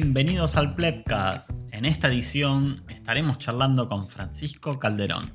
[0.00, 1.50] bienvenidos al Plebcast.
[1.72, 5.32] En esta edición estaremos charlando con Francisco Calderón.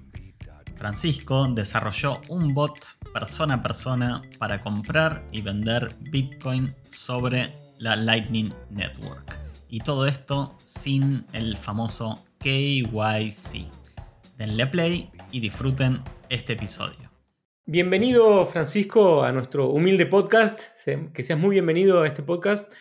[0.77, 2.79] Francisco desarrolló un bot
[3.13, 9.37] persona a persona para comprar y vender Bitcoin sobre la Lightning Network.
[9.67, 13.67] Y todo esto sin el famoso KYC.
[14.37, 17.11] Denle play y disfruten este episodio.
[17.65, 20.61] Bienvenido Francisco a nuestro humilde podcast,
[21.13, 22.71] que seas muy bienvenido a este podcast.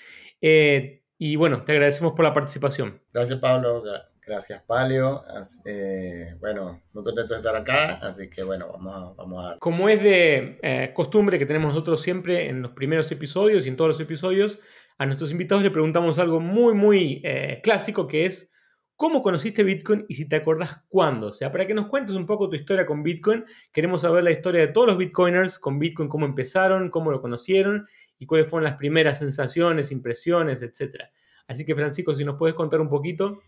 [0.41, 3.00] Eh, y bueno, te agradecemos por la participación.
[3.12, 3.84] Gracias Pablo,
[4.26, 5.22] gracias Palio.
[5.64, 9.58] Eh, bueno, muy contento de estar acá, así que bueno, vamos a, vamos a...
[9.60, 13.77] Como es de eh, costumbre que tenemos nosotros siempre en los primeros episodios y en
[13.77, 14.58] todos los episodios,
[14.98, 17.22] a nuestros invitados le preguntamos algo muy, muy
[17.62, 18.52] clásico que es
[18.96, 21.28] cómo conociste Bitcoin y si te acordás cuándo.
[21.28, 24.32] O sea, para que nos cuentes un poco tu historia con Bitcoin, queremos saber la
[24.32, 27.86] historia de todos los Bitcoiners con Bitcoin, cómo empezaron, cómo lo conocieron
[28.18, 31.05] y cuáles fueron las primeras sensaciones, impresiones, etc.
[31.46, 33.42] Así que Francisco, si nos puedes contar un poquito.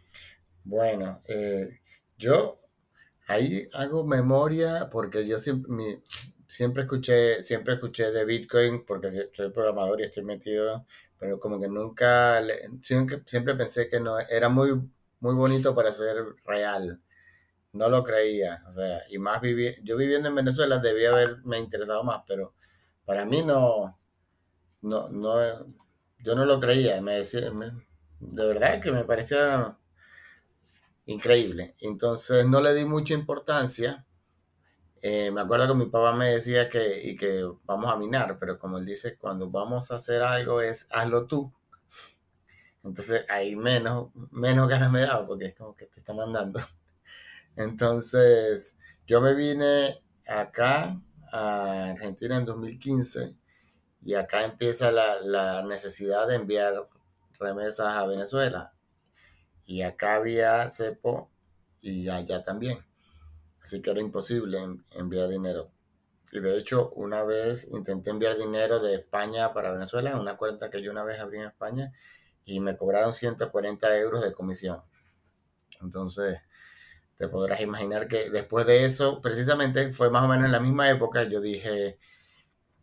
[0.65, 1.81] Bueno, eh,
[2.19, 2.59] yo
[3.27, 6.01] ahí hago memoria porque yo siempre,
[6.47, 10.87] siempre, escuché, siempre escuché de Bitcoin porque soy programador y estoy metido,
[11.19, 12.43] pero como que nunca,
[12.83, 14.81] siempre, pensé que no, era muy
[15.21, 17.01] muy bonito para ser real.
[17.73, 22.05] No lo creía, o sea, y más viví, yo viviendo en Venezuela debía haberme interesado
[22.05, 22.55] más, pero
[23.05, 23.99] para mí no,
[24.85, 25.35] no, no,
[26.19, 27.51] yo no lo creía, me decía,
[28.21, 29.79] de verdad que me parecía
[31.07, 31.75] increíble.
[31.81, 34.05] Entonces no le di mucha importancia.
[35.03, 38.59] Eh, me acuerdo que mi papá me decía que, y que vamos a minar, pero
[38.59, 41.53] como él dice, cuando vamos a hacer algo es hazlo tú.
[42.83, 46.61] Entonces ahí menos, menos ganas me daba porque es como que te está mandando.
[47.57, 49.97] Entonces yo me vine
[50.27, 51.01] acá
[51.33, 53.44] a Argentina en 2015
[54.05, 56.89] y acá empieza la, necesidad de enviar
[57.39, 58.75] remesas a Venezuela.
[59.65, 61.31] Y acá había cepo
[61.81, 62.85] y allá también.
[63.63, 64.59] Así que era imposible
[64.91, 65.71] enviar dinero.
[66.33, 70.69] Y de hecho, una vez intenté enviar dinero de España para Venezuela en una cuenta
[70.69, 71.93] que yo una vez abrí en España
[72.45, 74.83] y me cobraron 140 euros de comisión.
[75.81, 76.43] Entonces,
[77.17, 80.91] te podrás imaginar que después de eso, precisamente fue más o menos en la misma
[80.91, 81.99] época, yo dije,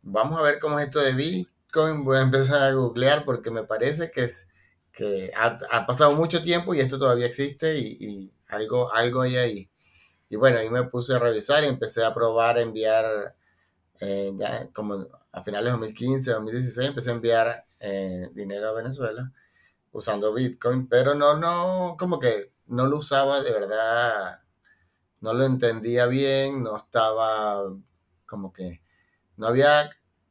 [0.02, 3.64] vamos a ver cómo es esto de Bitcoin, voy a empezar a googlear porque me
[3.64, 4.48] parece que, es,
[4.92, 9.70] que ha, pasado mucho tiempo y esto todavía existe y, algo, algo hay ahí.
[10.30, 13.36] Y bueno, ahí me puse a revisar y empecé a probar enviar,
[14.00, 19.32] eh, ya como a finales de 2015, 2016, empecé a enviar eh, dinero a Venezuela
[19.92, 24.42] usando Bitcoin, pero no, no, como que no lo usaba de verdad,
[25.20, 27.64] no lo entendía bien, no estaba
[28.26, 28.81] como que,
[29.42, 29.90] no había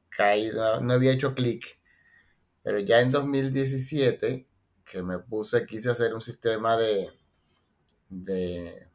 [0.09, 1.81] caído, no había hecho clic.
[2.63, 4.47] Pero ya en 2017,
[4.85, 7.11] que me puse, quise hacer un sistema de,
[8.09, 8.89] de,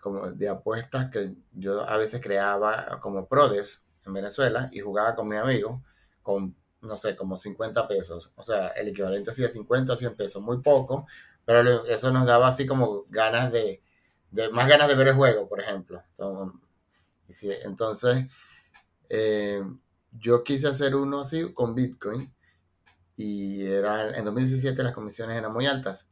[0.00, 5.28] como de apuestas que yo a veces creaba como prodes en Venezuela y jugaba con
[5.28, 5.84] mi amigo
[6.20, 8.32] con no sé, como 50 pesos.
[8.34, 11.06] O sea, el equivalente así de 50 a 100 pesos, muy poco,
[11.44, 13.82] pero eso nos daba así como ganas de,
[14.52, 16.02] más ganas de ver el juego, por ejemplo.
[17.28, 18.26] Entonces,
[19.16, 19.62] eh,
[20.12, 22.32] yo quise hacer uno así con Bitcoin
[23.16, 26.10] y era, en 2017 las comisiones eran muy altas.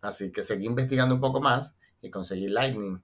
[0.00, 3.00] Así que seguí investigando un poco más y conseguí Lightning.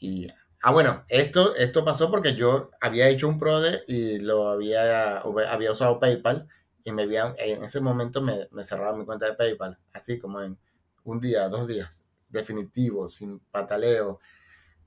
[0.00, 0.28] Y
[0.60, 5.70] Ah, bueno, esto, esto pasó porque yo había hecho un PRODE y lo había, había
[5.70, 6.48] usado PayPal
[6.82, 10.42] y me habían, en ese momento me, me cerraron mi cuenta de PayPal, así como
[10.42, 10.58] en
[11.04, 14.18] un día, dos días, definitivo, sin pataleo,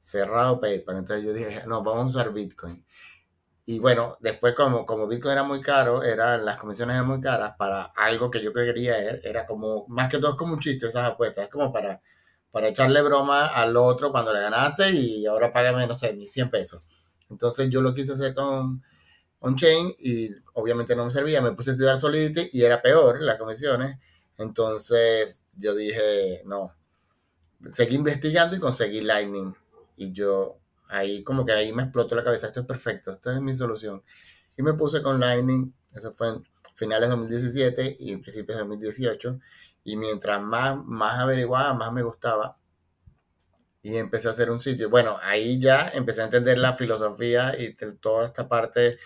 [0.02, 0.98] cerrado PayPal.
[0.98, 2.86] Entonces yo dije, no, vamos a usar Bitcoin.
[3.66, 7.54] Y bueno, después como, como Bitcoin era muy caro, eran, las comisiones eran muy caras
[7.58, 11.06] para algo que yo quería, era, como, más que todo es como un chiste esas
[11.10, 12.02] apuestas, es como para
[12.52, 16.50] para echarle broma al otro cuando le ganaste y ahora págame, no sé, mis 100
[16.50, 16.84] pesos.
[17.30, 18.84] Entonces yo lo quise hacer con
[19.40, 21.42] on-chain y obviamente no me servía.
[21.42, 23.98] Me puse a estudiar Solidity y era peor las comisiones.
[24.38, 26.76] Entonces yo dije, no.
[27.72, 29.56] Seguí investigando y conseguí Lightning.
[30.02, 32.48] Y yo ahí como que ahí me explotó la cabeza.
[32.48, 34.04] Esto es perfecto, esta es mi solución.
[34.58, 35.72] Y me puse con Lightning.
[35.94, 36.44] Eso fue en
[36.74, 39.40] finales de 2017 y principios de 2018.
[39.84, 42.58] Y mientras más, más averiguaba, más me gustaba.
[43.84, 44.90] Y empecé a hacer un sitio.
[44.90, 48.98] Bueno, ahí ya empecé a entender la filosofía y toda esta parte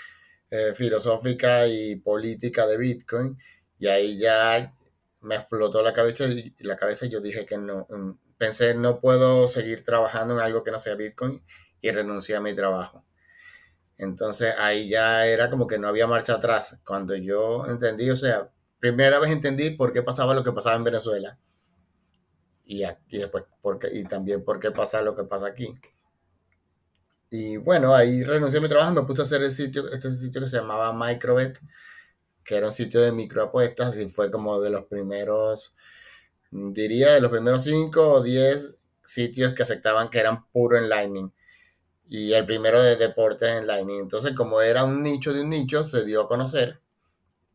[0.50, 3.38] eh, filosófica y política de Bitcoin.
[3.80, 4.74] Y ahí ya
[5.21, 7.86] me explotó la cabeza y, la cabeza yo dije que no.
[8.37, 11.43] Pensé, no puedo seguir trabajando en algo que no sea Bitcoin
[11.81, 13.05] y renuncié a mi trabajo.
[13.97, 16.77] Entonces ahí ya era como que no había marcha atrás.
[16.85, 20.83] Cuando yo entendí, o sea, primera vez entendí por qué pasaba lo que pasaba en
[20.83, 21.39] Venezuela.
[22.65, 23.45] Y, aquí, después,
[23.93, 25.73] y también por qué pasa lo que pasa aquí.
[27.29, 30.41] Y bueno, ahí renuncié a mi trabajo me puse a hacer el sitio, este sitio
[30.41, 31.59] que se llamaba Microbet,
[32.43, 35.75] que era un sitio de microapuestas y fue como de los primeros,
[36.51, 41.31] diría, de los primeros 5 o 10 sitios que aceptaban que eran puro en Lightning
[42.07, 44.00] y el primero de deportes en Lightning.
[44.01, 46.81] Entonces, como era un nicho de un nicho, se dio a conocer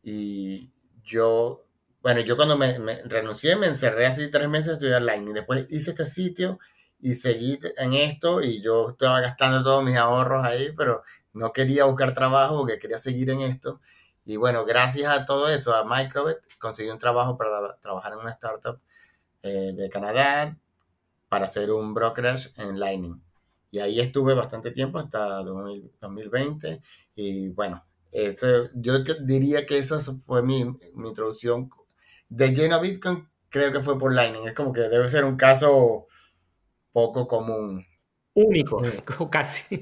[0.03, 0.71] y
[1.03, 1.63] yo,
[2.01, 5.33] bueno, yo cuando me, renuncié me encerré así tres meses a estudiar Lightning.
[5.33, 6.59] Después hice este sitio
[6.99, 11.03] y seguí en esto y yo estaba gastando todos mis ahorros ahí, pero
[11.33, 13.81] no quería buscar trabajo porque quería seguir en esto.
[14.31, 18.31] Y bueno, gracias a todo eso, a Microbit, conseguí un trabajo para trabajar en una
[18.31, 18.79] startup
[19.43, 20.57] eh, de Canadá
[21.27, 23.21] para hacer un brokerage en Lightning.
[23.71, 26.81] Y ahí estuve bastante tiempo, hasta 2020.
[27.15, 27.83] Y bueno,
[28.75, 31.69] yo diría que esa fue mi, introducción
[32.29, 33.27] de lleno a Bitcoin.
[33.49, 34.47] Creo que fue por Lightning.
[34.47, 36.07] Es como que debe ser un caso
[36.93, 37.85] poco común.
[38.33, 38.81] Único,
[39.29, 39.81] casi.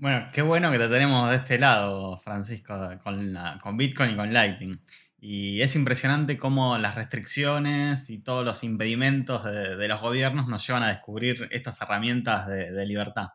[0.00, 2.74] Bueno, qué bueno que te tenemos de este lado, Francisco,
[3.04, 4.80] con, con Bitcoin y con Lightning.
[5.18, 10.84] Y es impresionante cómo las restricciones y todos los impedimentos de, los gobiernos nos llevan
[10.84, 13.26] a descubrir estas herramientas de, libertad.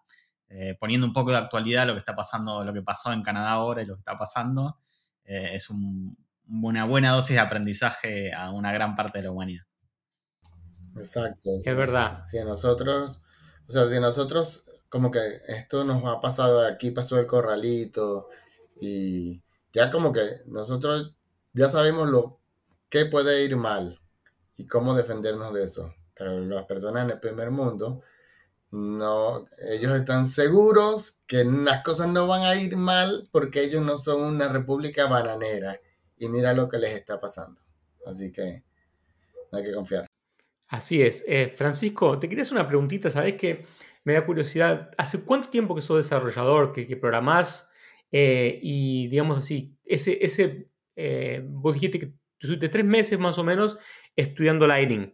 [0.49, 3.51] Eh, poniendo un poco de actualidad lo que está pasando, lo que pasó en Canadá
[3.51, 4.79] ahora y lo que está pasando,
[5.23, 9.65] eh, es una buena dosis de aprendizaje a una gran parte de la humanidad.
[10.95, 11.51] Exacto.
[11.63, 12.23] Es verdad.
[12.23, 13.21] Si a nosotros,
[13.67, 15.19] o sea, si a nosotros, como que
[15.49, 18.29] esto nos ha pasado, aquí pasó el corralito
[18.79, 19.41] y
[19.73, 21.13] ya como que nosotros
[21.51, 22.39] ya sabemos lo
[22.87, 23.99] que puede ir mal
[24.55, 25.93] y cómo defendernos de eso.
[26.13, 28.03] Pero las personas en el primer mundo,
[28.71, 33.97] no, ellos están seguros que las cosas no van a ir mal porque ellos no
[33.97, 35.77] son una república bananera.
[36.15, 37.59] Y mira lo que les está pasando.
[38.05, 38.63] Así que
[39.51, 40.07] no hay que confiar.
[40.69, 41.21] Así es.
[41.27, 43.11] Eh, Francisco, te quería hacer una preguntita.
[43.11, 43.65] Sabes que
[44.05, 44.91] me da curiosidad.
[44.97, 47.69] ¿Hace cuánto tiempo que sos desarrollador, que, que programás?
[48.11, 53.43] Eh, y digamos así, ese, ese eh, vos dijiste que estuviste tres meses más o
[53.43, 53.77] menos
[54.15, 55.13] estudiando Lightning.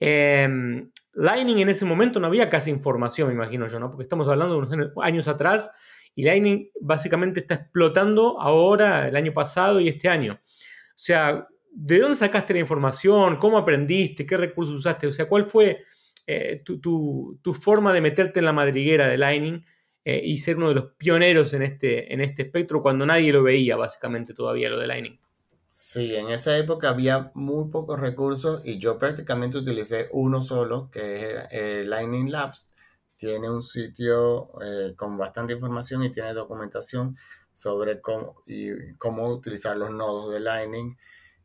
[0.00, 3.90] Em, Lightning en ese momento no había casi información, me imagino yo, ¿no?
[3.90, 5.70] Porque estamos hablando de unos años atrás
[6.14, 10.40] y Lightning básicamente está explotando ahora, el año pasado y este año.
[10.42, 13.36] O sea, ¿de dónde sacaste la información?
[13.36, 14.26] ¿Cómo aprendiste?
[14.26, 15.06] ¿Qué recursos usaste?
[15.06, 15.84] O sea, ¿cuál fue
[16.32, 19.66] eh, tu, forma de meterte en la madriguera de Lightning
[20.04, 23.42] eh, y ser uno de los pioneros en este, en este espectro cuando nadie lo
[23.42, 25.18] veía, básicamente, todavía lo de Lightning.
[25.70, 31.36] Sí, en esa época había muy pocos recursos y yo prácticamente utilicé uno solo, que
[31.50, 32.74] es Lightning Labs.
[33.16, 37.16] Tiene un sitio eh, con bastante información y tiene documentación
[37.52, 40.96] sobre cómo, y cómo utilizar los nodos de Lightning.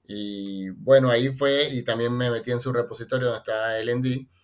[0.08, 4.35] Y bueno, ahí fue y también me metí en su repositorio donde está LND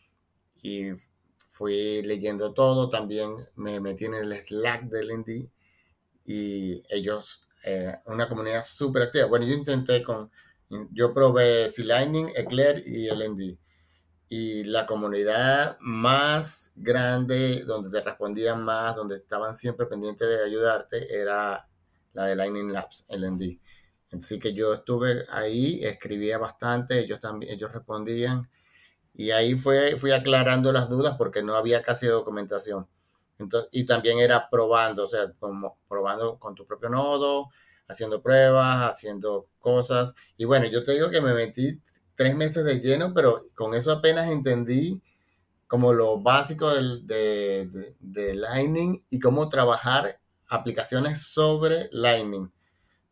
[0.61, 0.91] y
[1.37, 5.51] fui leyendo todo, también me metí en el Slack del Indy
[6.25, 9.27] y ellos, eh, una comunidad súper activa.
[9.27, 10.31] Bueno, yo intenté con,
[10.91, 13.59] yo probé C-Lightning, Eclair y el Indy.
[14.29, 21.19] Y la comunidad más grande, donde te respondían más, donde estaban siempre pendientes de ayudarte,
[21.19, 21.67] era
[22.13, 23.59] la de Lightning Labs, LND.
[24.13, 28.49] Así que yo estuve ahí, escribía bastante, ellos también, ellos respondían
[29.13, 32.87] y ahí fue, fui aclarando las dudas porque no había casi documentación.
[33.39, 37.49] Entonces, y también era probando, o sea, como probando con tu propio nodo,
[37.87, 40.15] haciendo pruebas, haciendo cosas.
[40.37, 41.81] Y bueno, yo te digo que me metí
[42.15, 45.01] tres meses de lleno, pero con eso apenas entendí
[45.67, 52.51] como lo básico del, de, de, Lightning y cómo trabajar aplicaciones sobre Lightning.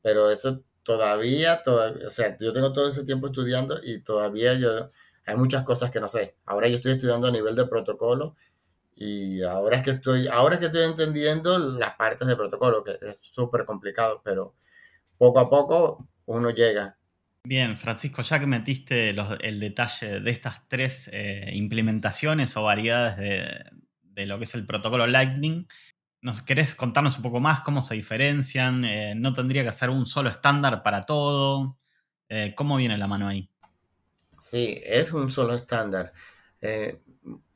[0.02, 4.90] Pero eso todavía, todavía, o sea, yo tengo todo ese tiempo estudiando y todavía yo
[5.30, 6.36] hay muchas cosas que no sé.
[6.46, 8.36] Ahora yo estoy estudiando a nivel de protocolo
[8.96, 12.98] y ahora es que estoy, ahora es que estoy entendiendo las partes de protocolo, que
[13.02, 14.56] es súper complicado, pero
[15.18, 16.98] poco a poco uno llega.
[17.44, 24.26] Bien, Francisco, ya que metiste el detalle de estas tres eh, implementaciones o variedades de,
[24.26, 25.66] lo que es el protocolo Lightning,
[26.22, 28.84] ¿nos querés contarnos un poco más cómo se diferencian?
[28.84, 31.78] Eh, ¿No tendría que ser un solo estándar para todo?
[32.28, 33.50] Eh, ¿Cómo viene la mano ahí?
[34.40, 36.12] Sí, es un solo estándar.
[36.62, 37.02] Eh,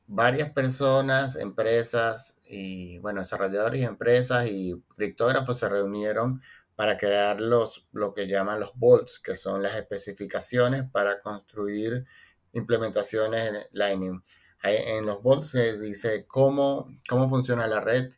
[0.07, 6.41] varias personas, empresas y, bueno, desarrolladores y empresas y criptógrafos se reunieron
[6.75, 12.05] para crear los, lo que llaman los bolts, que son las especificaciones para construir
[12.51, 14.23] implementaciones en Lightning.
[14.63, 18.13] En los bolts se dice cómo, cómo funciona la red,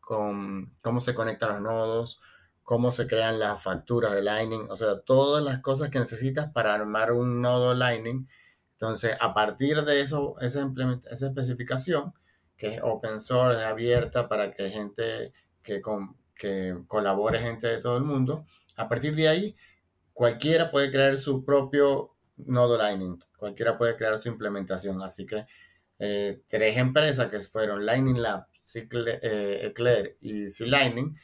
[0.00, 2.20] con, cómo se conectan los nodos,
[2.68, 6.74] cómo se crean las facturas de Lightning, o sea, todas las cosas que necesitas para
[6.74, 8.28] armar un nodo Lightning.
[8.72, 10.70] Entonces, a partir de eso, esa,
[11.10, 12.12] esa especificación,
[12.58, 15.32] que es open source, es abierta para que gente
[15.62, 15.80] que,
[16.34, 18.44] que colabore, gente de todo el mundo,
[18.76, 19.56] a partir de ahí,
[20.12, 25.00] cualquiera puede crear su propio nodo Lightning, cualquiera puede crear su implementación.
[25.00, 25.46] Así que
[25.98, 31.16] eh, tres empresas que fueron Lightning Lab, eh, Eclair y C Lightning,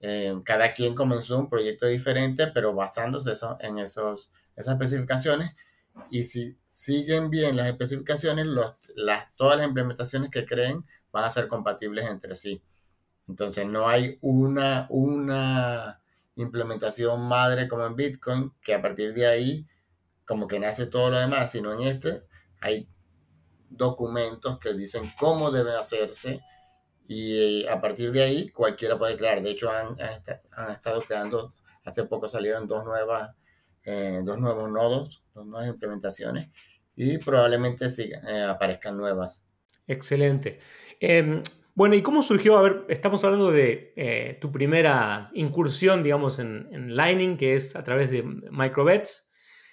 [0.00, 5.54] eh, cada quien comenzó un proyecto diferente, pero basándose en esos, esas especificaciones.
[6.10, 11.48] Y si siguen bien las especificaciones, las, todas las implementaciones que creen van a ser
[11.48, 12.62] compatibles entre sí.
[13.26, 16.00] Entonces no hay una, una
[16.36, 19.66] implementación madre como en Bitcoin, que a partir de ahí
[20.24, 22.22] como que nace todo lo demás, sino en este
[22.60, 22.88] hay
[23.70, 26.40] documentos que dicen cómo debe hacerse
[27.10, 29.42] y a partir de ahí cualquiera puede crear.
[29.42, 29.96] De hecho, han,
[30.52, 33.34] han estado creando, hace poco salieron dos, nuevas,
[33.84, 36.50] eh, dos nuevos nodos, dos nuevas implementaciones
[36.94, 39.42] y probablemente sigan, eh, aparezcan nuevas.
[39.86, 40.58] Excelente.
[41.00, 41.42] Em,
[41.74, 42.58] bueno, ¿y cómo surgió?
[42.58, 47.74] A ver, estamos hablando de eh, tu primera incursión, digamos, en, en, Lightning, que es
[47.74, 49.30] a través de Microbets.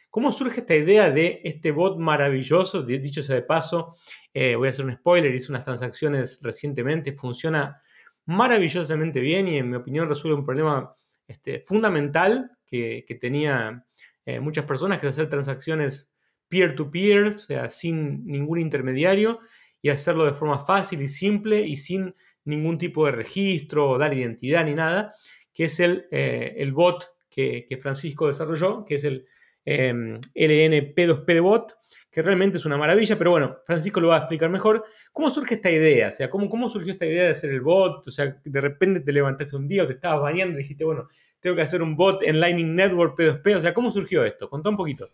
[0.09, 2.83] ¿Cómo surge esta idea de este bot maravilloso?
[2.83, 3.97] Dicho sea de paso,
[4.37, 7.81] eh, voy a hacer un spoiler, hice unas transacciones recientemente, funciona
[8.25, 10.93] maravillosamente bien y en mi opinión resuelve un problema
[11.25, 13.85] este, fundamental que, tenía
[14.25, 16.11] eh, muchas personas, que hacer transacciones
[16.49, 19.39] peer-to-peer, o sea, sin ningún intermediario,
[19.81, 22.13] y hacerlo de forma fácil y simple y sin
[22.43, 25.13] ningún tipo de registro o dar identidad ni nada,
[25.53, 29.27] que es el, eh, bot que, Francisco desarrolló, que es el
[29.65, 31.77] LNP2P bot,
[32.11, 34.85] que realmente es una maravilla, pero bueno, Francisco lo va a explicar mejor.
[35.11, 36.09] ¿Cómo surge esta idea?
[36.09, 38.07] O sea, ¿cómo, cómo surgió esta idea de hacer el bot?
[38.07, 41.07] O sea, de repente te levantaste un día o te estabas bañando y dijiste, bueno,
[41.39, 43.55] tengo que hacer un bot en Lightning Network P2P.
[43.55, 44.49] O sea, ¿cómo surgió esto?
[44.49, 45.09] Contá un poquito.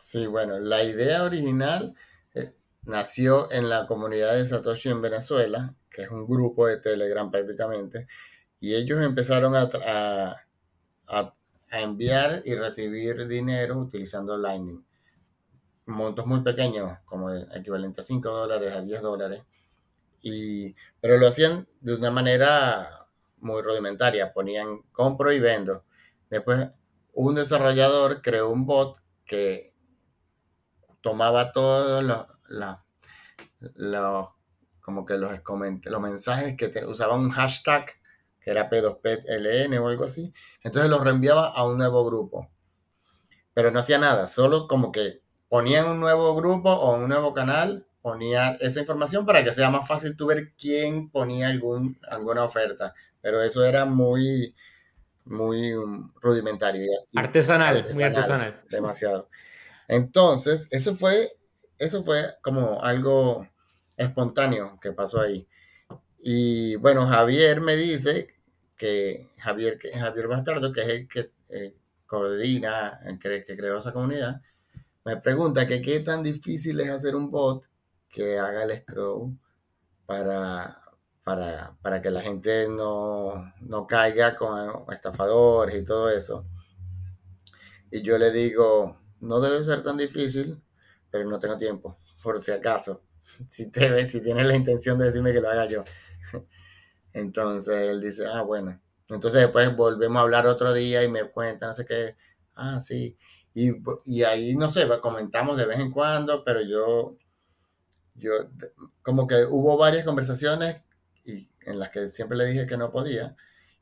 [0.00, 1.94] Sí, bueno, la idea original
[2.34, 2.52] eh,
[2.82, 8.06] nació en la comunidad de Satoshi en Venezuela, que es un grupo de Telegram prácticamente,
[8.58, 9.66] y ellos empezaron a
[11.70, 14.84] enviar y recibir dinero utilizando Lightning.
[15.86, 19.42] Montos muy pequeños, como equivalente a 5 dólares, a 10 dólares,
[20.22, 23.06] y, pero lo hacían de una manera
[23.38, 25.84] muy rudimentaria, ponían compro y vendo.
[26.28, 26.68] Después
[27.12, 29.74] un desarrollador creó un bot que
[31.00, 32.26] tomaba todos los,
[33.76, 34.28] los,
[34.80, 35.32] como que los,
[35.84, 37.99] los mensajes que te, usaba un hashtag
[38.50, 42.50] que era P2PLN o algo así, entonces los reenviaba a un nuevo grupo.
[43.54, 47.86] Pero no hacía nada, solo como que ponía un nuevo grupo o un nuevo canal,
[48.02, 52.92] ponía esa información para que sea más fácil tú ver quién ponía algún, alguna oferta.
[53.20, 54.56] Pero eso era muy,
[55.24, 55.72] muy
[56.20, 56.90] rudimentario.
[57.14, 58.62] Artesanal, muy artesanal.
[58.68, 59.28] Demasiado.
[59.86, 61.36] Entonces, eso fue,
[61.78, 63.46] eso fue como algo
[63.96, 65.46] espontáneo que pasó ahí.
[66.22, 68.39] Y bueno, Javier me dice
[68.80, 71.30] que Javier, Javier Bastardo, que es el que
[72.06, 74.40] coordina, que, que creó esa comunidad,
[75.04, 77.68] me pregunta que qué tan difícil es hacer un bot
[78.08, 79.38] que haga el scroll
[80.06, 80.82] para,
[81.22, 83.52] para, que la gente no,
[83.86, 86.46] caiga con estafadores y todo eso.
[87.90, 90.62] Y yo le digo, no debe ser tan difícil,
[91.10, 93.02] pero no tengo tiempo, por si acaso.
[93.48, 95.84] Si, te, si tienes la intención de decirme que lo haga yo.
[97.12, 98.80] Entonces él dice, ah, bueno.
[99.08, 102.16] Entonces después volvemos a hablar otro día y me cuenta, no sé qué.
[102.54, 103.16] Ah, sí.
[103.54, 107.16] Y, ahí, no sé, comentamos de vez en cuando, pero yo,
[108.14, 108.30] yo,
[109.02, 110.82] como que hubo varias conversaciones
[111.24, 113.34] y, en las que siempre le dije que no podía.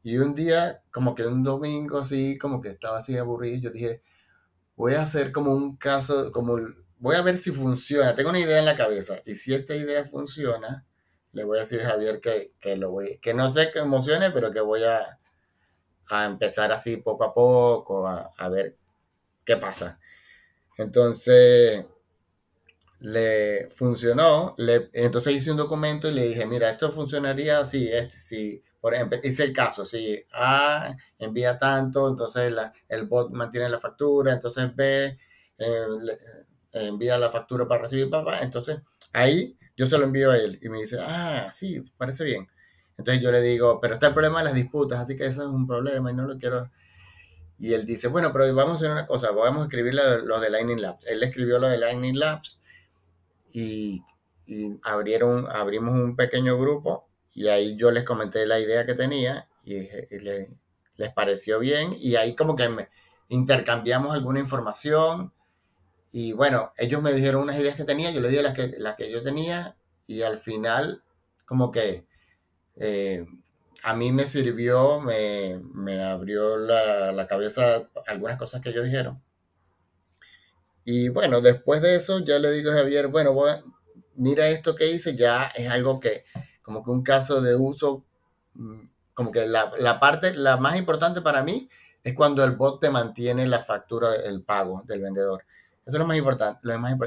[0.03, 4.03] Y un día, como que un domingo así, como que estaba así aburrido, yo dije,
[4.77, 6.57] voy a hacer como un caso, como
[6.99, 8.15] voy a ver si funciona.
[8.15, 10.87] Tengo una idea en la cabeza y si esta idea funciona,
[11.33, 14.31] le voy a decir a Javier que, que lo voy, que no sé que emocione,
[14.31, 15.19] pero que voy a,
[16.11, 18.77] a empezar así poco a poco, a, a ver
[19.45, 20.01] ¿qué pasa?
[20.79, 21.87] Entonces,
[23.01, 28.17] le funcionó, le, entonces hice un documento y le dije, mira, esto funcionaría así, este,
[28.17, 32.53] si, por ejemplo, hice el caso, si A envía tanto, entonces
[32.89, 35.17] el bot mantiene la factura, entonces B
[35.59, 35.87] eh,
[36.73, 38.79] envía la factura para recibir papá, entonces
[39.13, 42.47] ahí yo se lo envío a él y me dice, ah, sí, parece bien.
[42.99, 45.49] Entonces yo le digo, pero está el problema de las disputas, así que eso es
[45.49, 46.71] un problema y no lo quiero
[47.59, 50.49] y él dice, bueno, pero vamos a hacer una cosa, vamos a escribir lo, de
[50.49, 51.05] Lightning Labs.
[51.07, 52.63] Él escribió lo de Lightning Labs
[53.53, 54.03] y,
[54.83, 59.81] abrieron, abrimos un pequeño grupo y ahí yo les comenté la idea que tenía y,
[60.21, 60.49] le,
[60.97, 62.89] les pareció bien y ahí como que me
[63.29, 65.33] intercambiamos alguna información
[66.11, 68.95] y bueno, ellos me dijeron unas ideas que tenía, yo les di las que, las
[68.97, 71.03] que yo tenía y al final
[71.45, 72.07] como que
[72.77, 73.27] eh,
[73.83, 79.23] a mí me sirvió, me, me abrió la, la, cabeza algunas cosas que ellos dijeron.
[80.85, 83.37] Y bueno, después de eso ya le digo a Javier, bueno,
[84.15, 86.25] mira esto que hice, ya es algo que
[86.63, 88.05] como que un caso de uso,
[88.55, 91.69] mm, como que la, la parte, la más importante para mí
[92.03, 95.45] es cuando el bot te mantiene la factura, el pago del vendedor.
[95.89, 96.61] Eso es lo más importante.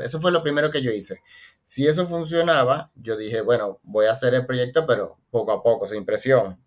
[0.04, 1.22] Eso fue lo primero que yo hice.
[1.62, 5.88] Si eso funcionaba, yo dije, bueno, voy a hacer el proyecto, pero poco a poco,
[5.88, 6.60] sin presión.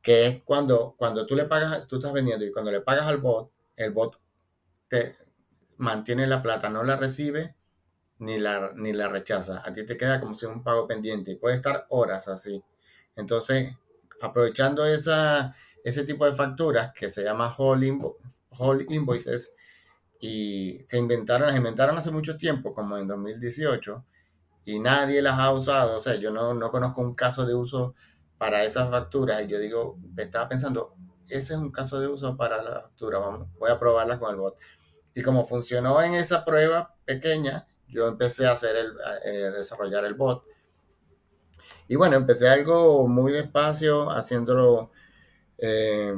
[0.00, 3.18] Que es cuando, cuando tú le pagas, tú estás vendiendo y cuando le pagas al
[3.18, 4.18] bot, el bot
[4.88, 5.14] te
[5.76, 7.54] mantiene la plata, no la recibe
[8.20, 9.60] ni la, ni la rechaza.
[9.66, 12.64] A ti te queda como si un pago pendiente y puede estar horas así.
[13.16, 13.76] Entonces,
[14.22, 17.86] aprovechando esa, ese tipo de facturas que se llama whole
[18.88, 19.52] invoices,
[20.26, 24.06] y se inventaron, las inventaron hace mucho tiempo, como en 2018,
[24.64, 25.98] y nadie las ha usado.
[25.98, 27.94] O sea, yo no, no conozco un caso de uso
[28.38, 29.42] para esas facturas.
[29.42, 30.94] Y yo digo, estaba pensando,
[31.28, 34.36] ese es un caso de uso para la factura, vamos, voy a probarla con el
[34.36, 34.56] bot.
[35.14, 38.94] Y como funcionó en esa prueba pequeña, yo empecé a hacer el,
[39.26, 40.42] eh, desarrollar el bot.
[41.86, 44.90] Y bueno, empecé algo muy despacio, haciéndolo
[45.58, 46.14] eh,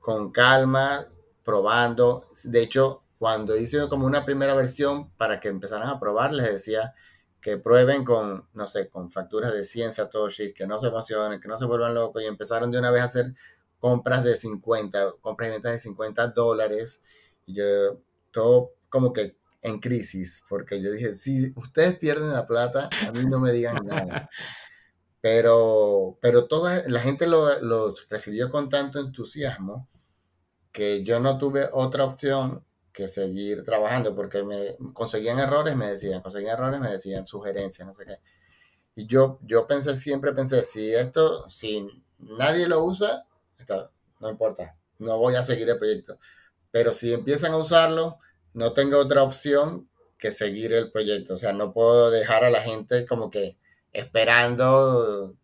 [0.00, 1.06] con calma
[1.44, 2.24] probando.
[2.44, 6.94] De hecho, cuando hice como una primera versión para que empezaran a probar, les decía
[7.40, 11.48] que prueben con, no sé, con facturas de 100 satoshi, que no se emocionen, que
[11.48, 13.34] no se vuelvan locos y empezaron de una vez a hacer
[13.78, 17.02] compras de 50, compras y ventas de 50 dólares.
[17.46, 17.64] Y yo,
[18.30, 23.26] todo como que en crisis, porque yo dije, si ustedes pierden la plata, a mí
[23.26, 24.30] no me digan nada.
[25.20, 29.88] Pero, pero toda la gente los lo recibió con tanto entusiasmo
[30.74, 36.20] que yo no tuve otra opción que seguir trabajando porque me conseguían errores, me decían,
[36.20, 38.18] conseguían errores, me decían sugerencias, no sé qué.
[38.96, 41.86] Y yo, yo pensé, siempre pensé, si esto, si
[42.18, 43.24] nadie lo usa,
[43.56, 46.18] está, no importa, no voy a seguir el proyecto.
[46.72, 48.18] Pero si empiezan a usarlo,
[48.52, 51.34] no tengo otra opción que seguir el proyecto.
[51.34, 53.56] O sea, no puedo dejar a la gente como que
[53.92, 55.36] esperando,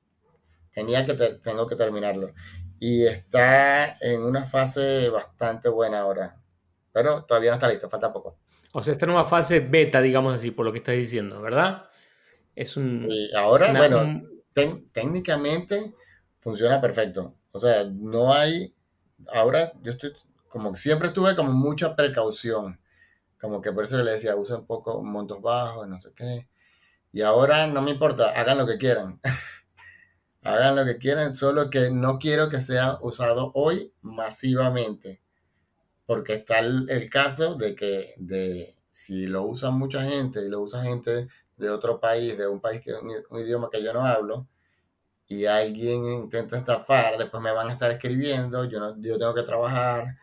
[0.73, 2.35] tenía que, tengo que terminarlo
[2.81, 6.41] y está en una fase bastante buena ahora.
[6.93, 8.39] Pero todavía no está listo, falta poco.
[8.73, 11.85] O sea, está en una fase beta, digamos así, por lo que estás diciendo, ¿verdad?
[12.57, 13.07] Es un.
[13.09, 14.21] Sí, ahora, bueno,
[14.93, 15.95] técnicamente
[16.41, 17.35] funciona perfecto.
[17.53, 18.75] O sea, no hay.
[19.33, 20.15] Ahora yo estoy.
[20.49, 22.81] Como siempre estuve como mucha precaución.
[23.39, 26.49] Como que por eso le decía, usa un poco montos bajos, no sé qué.
[27.13, 29.21] Y ahora no me importa, hagan lo que quieran.
[30.43, 35.21] Hagan lo que quieran, solo que no quiero que sea usado hoy masivamente.
[36.07, 40.83] Porque está el, caso de que de, si lo usa mucha gente y lo usa
[40.83, 44.49] gente de otro país, de un país que un, un idioma que yo no hablo,
[45.31, 49.45] y alguien intenta estafar, después me van a estar escribiendo, yo, no, yo tengo que
[49.45, 50.17] trabajar.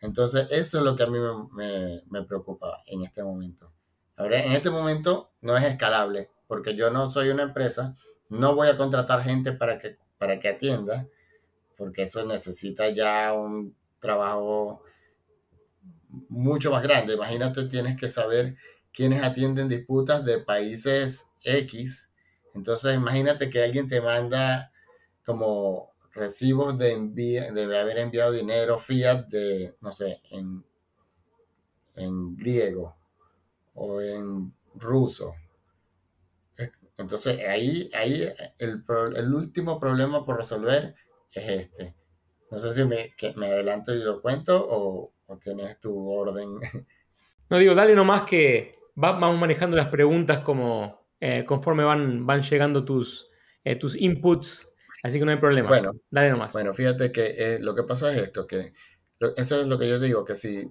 [0.00, 1.18] Entonces, eso es lo que a mí
[1.52, 3.72] me, me, preocupa en este momento.
[4.16, 7.94] Ahora, en este momento no es escalable, porque yo no soy una empresa
[8.28, 11.06] no voy a contratar gente para que, para que atienda,
[11.76, 14.82] porque eso necesita ya un trabajo
[16.28, 17.14] mucho más grande.
[17.14, 18.56] Imagínate, tienes que saber
[18.92, 22.10] quiénes atienden disputas de países X.
[22.54, 24.72] Entonces, imagínate que alguien te manda
[25.24, 30.64] como recibos de, envío, de haber enviado dinero fiat de, no sé, en,
[31.94, 32.96] en griego
[33.74, 35.34] o en ruso
[36.98, 38.84] entonces ahí, ahí el,
[39.16, 40.96] el, último problema por resolver
[41.32, 41.94] es este.
[42.50, 46.58] No sé si me, me adelanto y lo cuento o, o, tienes tu orden.
[47.50, 52.84] No digo, dale nomás que vamos manejando las preguntas como eh, conforme van, van llegando
[52.84, 53.28] tus,
[53.64, 55.68] eh, tus inputs, así que no hay problema.
[55.68, 56.52] Bueno, dale nomás.
[56.52, 58.74] Bueno, fíjate que eh, lo que pasa es esto, que
[59.36, 60.70] eso es lo que yo digo, que si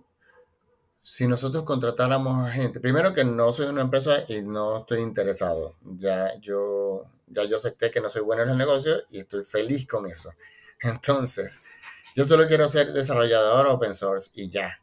[1.10, 5.76] si nosotros contratáramos a gente, primero que no soy una empresa y no estoy interesado,
[5.82, 9.88] ya yo, ya yo acepté que no soy bueno en los negocios y estoy feliz
[9.88, 10.34] con eso.
[10.82, 11.62] Entonces,
[12.14, 14.82] yo solo quiero ser desarrollador open source y ya.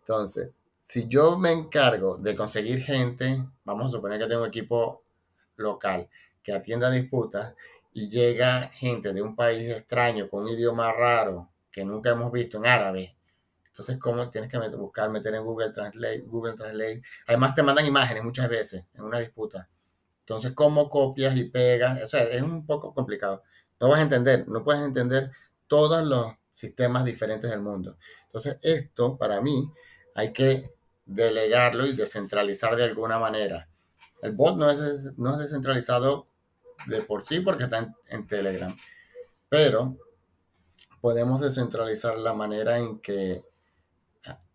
[0.00, 5.02] Entonces, si yo me encargo de conseguir gente, vamos a suponer que tengo un equipo
[5.56, 6.08] local
[6.42, 7.52] que atienda disputas
[7.92, 12.56] y llega gente de un país extraño con un idioma raro que nunca hemos visto
[12.56, 13.14] en árabe
[13.80, 17.00] entonces, ¿cómo tienes que buscar, meter en Google Translate, Google Translate?
[17.26, 19.70] Además, te mandan imágenes muchas veces en una disputa.
[20.18, 22.02] Entonces, ¿cómo copias y pegas?
[22.02, 23.42] O sea, es un poco complicado.
[23.80, 25.30] No vas a entender, no puedes entender
[25.66, 27.96] todos los sistemas diferentes del mundo.
[28.26, 29.72] Entonces, esto para mí
[30.14, 30.70] hay que
[31.06, 33.66] delegarlo y descentralizar de alguna manera.
[34.20, 36.28] El bot no es, no es descentralizado
[36.86, 38.76] de por sí porque está en, Telegram,
[39.48, 39.96] pero
[41.00, 43.42] podemos descentralizar la manera en que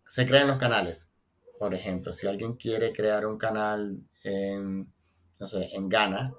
[0.06, 1.10] se crean los canales.
[1.58, 4.92] Por ejemplo, si alguien quiere crear un canal en,
[5.40, 6.34] en Ghana,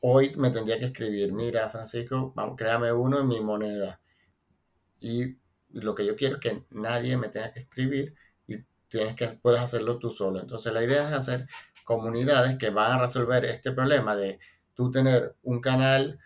[0.00, 4.00] hoy me tendría que escribir, mira, Francisco, créame uno en mi moneda.
[5.00, 5.36] Y
[5.70, 8.14] lo que yo quiero es que nadie me tenga que escribir
[8.46, 8.56] y
[8.88, 10.40] tienes que, puedes hacerlo tú solo.
[10.40, 11.46] Entonces la idea es hacer
[11.84, 14.38] comunidades que van a resolver este problema de
[14.74, 16.18] tú tener un canal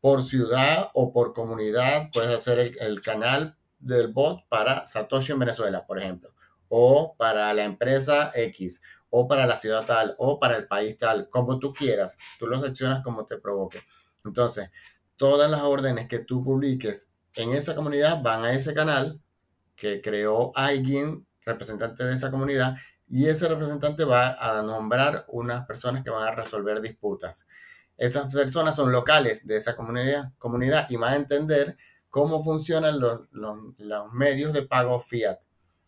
[0.00, 2.10] por ciudad o por comunidad.
[2.12, 6.34] Puedes hacer el canal del bot para Satoshi en Venezuela, por ejemplo,
[6.68, 11.28] o para la empresa X, o para la ciudad tal, o para el país tal,
[11.30, 12.18] como tú quieras.
[12.38, 13.80] Tú lo seccionas como te provoque.
[14.24, 14.70] Entonces,
[15.16, 19.20] todas las órdenes que tú publiques en esa comunidad van a ese canal
[19.76, 22.76] que creó alguien, representante de esa comunidad,
[23.08, 27.46] y ese representante va a nombrar unas personas que van a resolver disputas.
[27.96, 31.76] Esas personas son locales de esa comunidad, comunidad y van a entender
[32.14, 35.40] cómo funcionan los, los medios de pago fiat.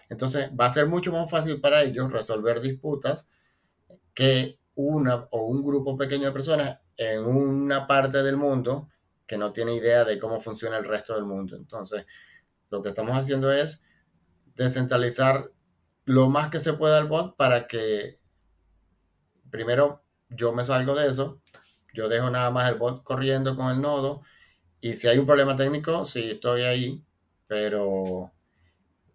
[0.08, 3.30] Entonces va a ser mucho más fácil para ellos resolver disputas
[4.12, 8.88] que una o un grupo pequeño de personas en una parte del mundo
[9.24, 11.54] que no tiene idea de cómo funciona el resto del mundo.
[11.54, 12.04] Entonces,
[12.70, 13.84] lo que estamos haciendo es
[14.56, 15.52] descentralizar
[16.06, 18.18] lo más que se pueda el bot para que
[19.48, 21.40] primero yo me salgo de eso,
[21.94, 24.22] yo dejo nada más el bot corriendo con el nodo
[24.80, 27.04] y si hay un problema técnico, sí estoy ahí,
[27.46, 28.32] pero,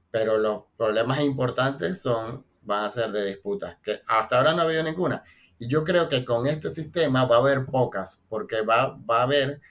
[0.10, 4.66] pero los problemas importantes son, van a ser de disputas, que hasta ahora no ha
[4.66, 5.24] habido ninguna.
[5.60, 9.24] Y yo creo que con este sistema va a haber pocas, porque va, va a
[9.24, 9.62] haber,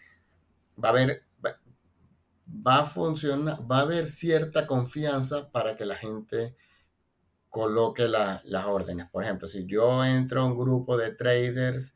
[0.82, 1.24] va a haber,
[2.48, 6.54] va a funcionar, va a haber cierta confianza para que la gente
[7.48, 9.10] coloque las órdenes.
[9.10, 11.94] Por ejemplo, si yo entro a un grupo de traders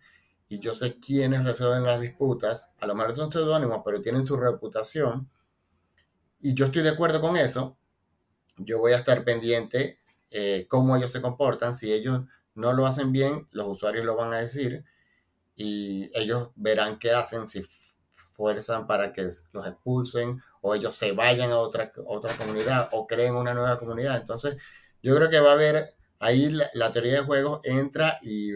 [0.49, 4.37] y yo sé quiénes resuelven las disputas, a lo mejor son seudónimos, pero tienen su
[4.37, 5.31] reputación,
[6.41, 7.79] y yo estoy de acuerdo con eso,
[8.59, 9.99] yo voy a estar pendiente
[10.31, 11.73] eh, cómo ellos se comportan.
[11.73, 12.23] Si ellos
[12.55, 14.85] no lo hacen bien, los usuarios lo van a decir
[15.57, 17.63] y ellos verán qué hacen, si
[18.33, 23.37] fuerzan para que los expulsen o ellos se vayan a otra, otra comunidad o creen
[23.37, 24.17] una nueva comunidad.
[24.17, 24.57] Entonces,
[25.03, 28.51] yo creo que va a haber ahí la, teoría de juegos entra y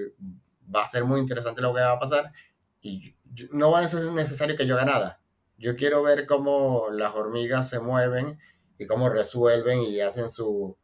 [0.74, 2.33] va a ser muy interesante lo que va a pasar.
[2.81, 3.14] Y
[3.52, 5.20] no va a ser necesario que yo haga nada.
[5.59, 8.38] Yo quiero ver cómo las hormigas se mueven
[8.78, 10.76] y cómo resuelven y hacen su,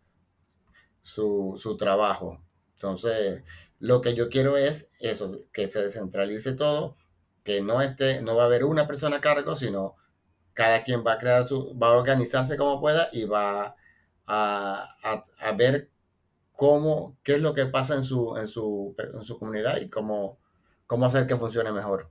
[1.03, 2.42] su, su trabajo.
[2.75, 3.44] Entonces,
[3.79, 6.97] lo que yo quiero es eso, que se descentralice todo,
[7.44, 9.97] que no, esté, no va a haber una persona a cargo, sino
[10.55, 13.77] cada quien va a crear su, va a organizarse como pueda y va
[14.27, 14.97] a,
[15.57, 15.90] ver
[16.55, 20.38] cómo, qué es lo que pasa en su, en su, en su comunidad y cómo,
[20.87, 22.11] cómo hacer que funcione mejor.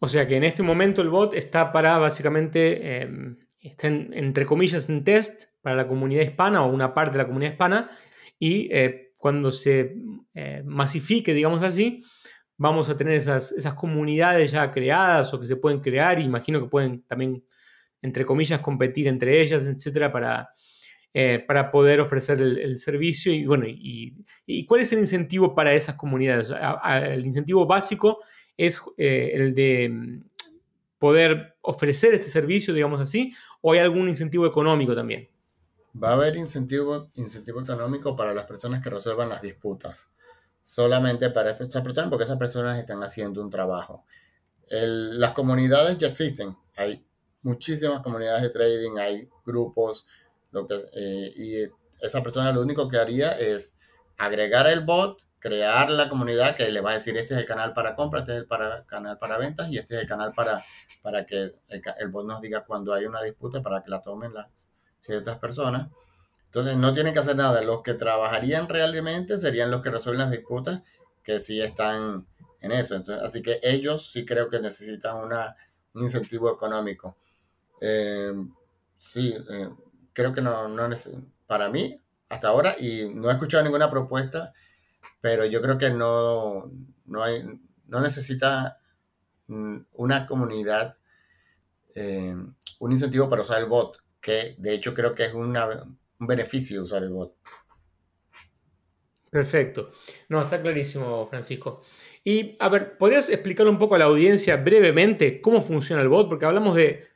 [0.00, 4.88] O sea que en este momento el bot está para básicamente, em, está entre comillas
[4.88, 7.90] en test para la comunidad hispana o una parte de la comunidad hispana
[8.38, 9.94] y eh, cuando se
[10.34, 12.02] eh, masifique, digamos así,
[12.56, 16.68] vamos a tener esas, esas comunidades ya creadas o que se pueden crear, imagino que
[16.68, 17.44] pueden también
[18.02, 20.50] entre comillas, competir entre ellas, etcétera, para,
[21.14, 23.32] eh, para poder ofrecer el, servicio.
[23.32, 26.50] Y bueno, y, cuál es el incentivo para esas comunidades?
[27.02, 28.20] el incentivo básico
[28.56, 30.24] es eh, el de mm,
[30.98, 35.28] poder ofrecer este servicio, digamos así, o hay algún incentivo económico también?
[36.02, 40.08] Va a haber incentivo, incentivo económico para las personas que resuelvan las disputas.
[40.62, 44.06] Solamente para estas personas, porque esas personas están haciendo un trabajo.
[44.70, 46.56] las comunidades ya existen.
[46.76, 47.04] Hay
[47.42, 50.06] muchísimas comunidades de trading, hay grupos,
[50.52, 53.78] lo que, eh, y esa persona lo único que haría es
[54.18, 57.72] agregar el bot, crear la comunidad que le va a decir este es el canal
[57.74, 60.64] para compra, este es el para, canal para ventas y este es el canal para,
[61.02, 61.54] para que
[61.98, 64.68] el, bot nos diga cuando hay una disputa para que la tomen las
[65.00, 65.88] ciertas personas.
[66.46, 67.62] Entonces no tienen que hacer nada.
[67.62, 70.82] Los que trabajarían realmente serían los que resuelven las disputas
[71.22, 72.26] que sí están
[72.60, 73.02] en eso.
[73.22, 75.56] así que ellos sí creo que necesitan una,
[75.94, 77.16] un incentivo económico.
[77.80, 78.32] Eh,
[78.98, 79.68] sí, eh,
[80.12, 80.88] creo que no, no
[81.46, 81.98] para mí,
[82.28, 84.52] hasta ahora, y no he escuchado ninguna propuesta,
[85.20, 86.70] pero yo creo que no,
[87.06, 87.44] no, hay,
[87.86, 88.78] no necesita
[89.46, 90.96] mm, una comunidad,
[91.94, 92.34] eh,
[92.78, 95.56] un incentivo para usar el bot, que de hecho creo que es un
[96.18, 97.34] beneficio usar el bot.
[99.32, 99.92] Perfecto.
[100.28, 101.82] No, está clarísimo, Francisco.
[102.22, 106.28] Y a ver, ¿podrías explicar un poco a la audiencia brevemente cómo funciona el bot?
[106.28, 107.08] Porque hablamos de,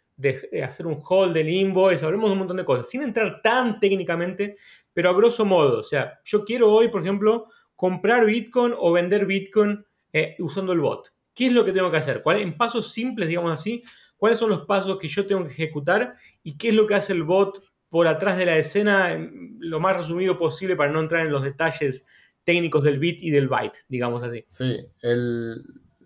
[0.63, 4.57] hacer un hold del invoice, hablamos de un montón de cosas, sin entrar tan técnicamente,
[4.93, 5.81] pero a grosso modo.
[5.81, 10.81] O sea, yo quiero hoy, por ejemplo, comprar Bitcoin o vender Bitcoin eh, usando el
[10.81, 11.13] bot.
[11.35, 12.23] ¿Qué es lo que tengo que hacer?
[12.23, 13.83] ¿Cuál, en pasos simples, digamos así,
[14.17, 17.13] cuáles son los pasos que yo tengo que ejecutar y qué es lo que hace
[17.13, 19.17] el bot por atrás de la escena,
[19.59, 22.07] lo más resumido posible para no entrar en los detalles
[22.45, 24.45] técnicos del bit y del byte, digamos así.
[24.47, 24.77] Sí,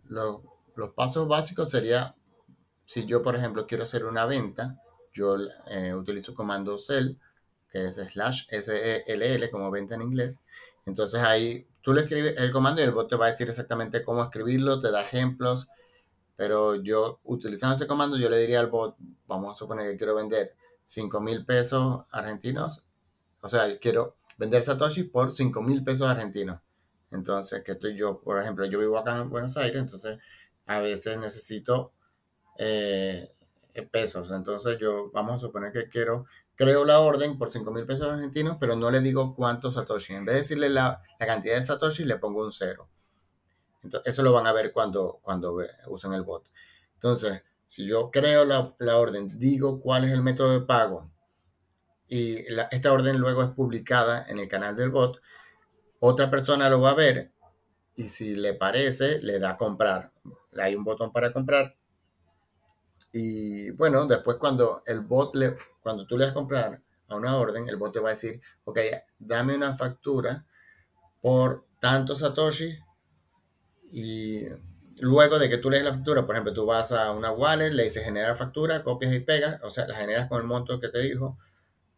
[0.09, 2.15] los pasos básicos sería,
[2.91, 5.37] si yo por ejemplo quiero hacer una venta, yo
[5.69, 7.21] eh, utilizo comando sell,
[7.71, 10.41] que es slash S-E-L-L, como venta en inglés.
[10.87, 14.03] Entonces ahí tú le escribes el comando y el bot te va a decir exactamente
[14.03, 15.69] cómo escribirlo, te da ejemplos,
[16.35, 18.97] pero yo utilizando ese comando yo le diría al bot,
[19.29, 22.83] vamos a suponer que quiero vender 5 mil pesos argentinos.
[23.41, 26.61] O sea, quiero vender Satoshi por 5 mil pesos argentinos.
[27.13, 30.19] Entonces, que estoy yo, por ejemplo, yo vivo acá en Buenos Aires, entonces
[30.67, 31.93] a veces necesito
[32.63, 33.33] eh,
[33.91, 34.31] pesos.
[34.31, 38.59] Entonces yo, vamos a suponer que quiero, creo la orden por 5 mil pesos argentinos,
[38.61, 40.15] pero no le digo cuánto Satoshi.
[40.15, 42.89] En vez de decirle la, cantidad de Satoshi, le pongo un cero.
[43.83, 46.51] Entonces, eso lo van a ver cuando, cuando usen el bot.
[46.95, 51.11] Entonces, si yo creo la, orden, digo cuál es el método de pago
[52.09, 55.23] y esta orden luego es publicada en el canal del bot,
[56.01, 57.33] otra persona lo va a ver
[57.95, 60.13] y si le parece, le da comprar.
[60.61, 61.80] Hay un botón para comprar.
[63.13, 67.37] Y bueno, después cuando el bot le, cuando tú le das a comprar a una
[67.37, 68.79] orden, el bot te va a decir, ok,
[69.19, 70.47] dame una factura
[71.21, 72.79] por tanto Satoshi
[73.93, 74.47] y
[75.01, 77.85] Luego de que tú lees la factura, por ejemplo, tú vas a una wallet, le
[77.85, 80.99] dices generar factura, copias y pegas, o sea, la generas con el monto que te
[81.01, 81.39] dijo,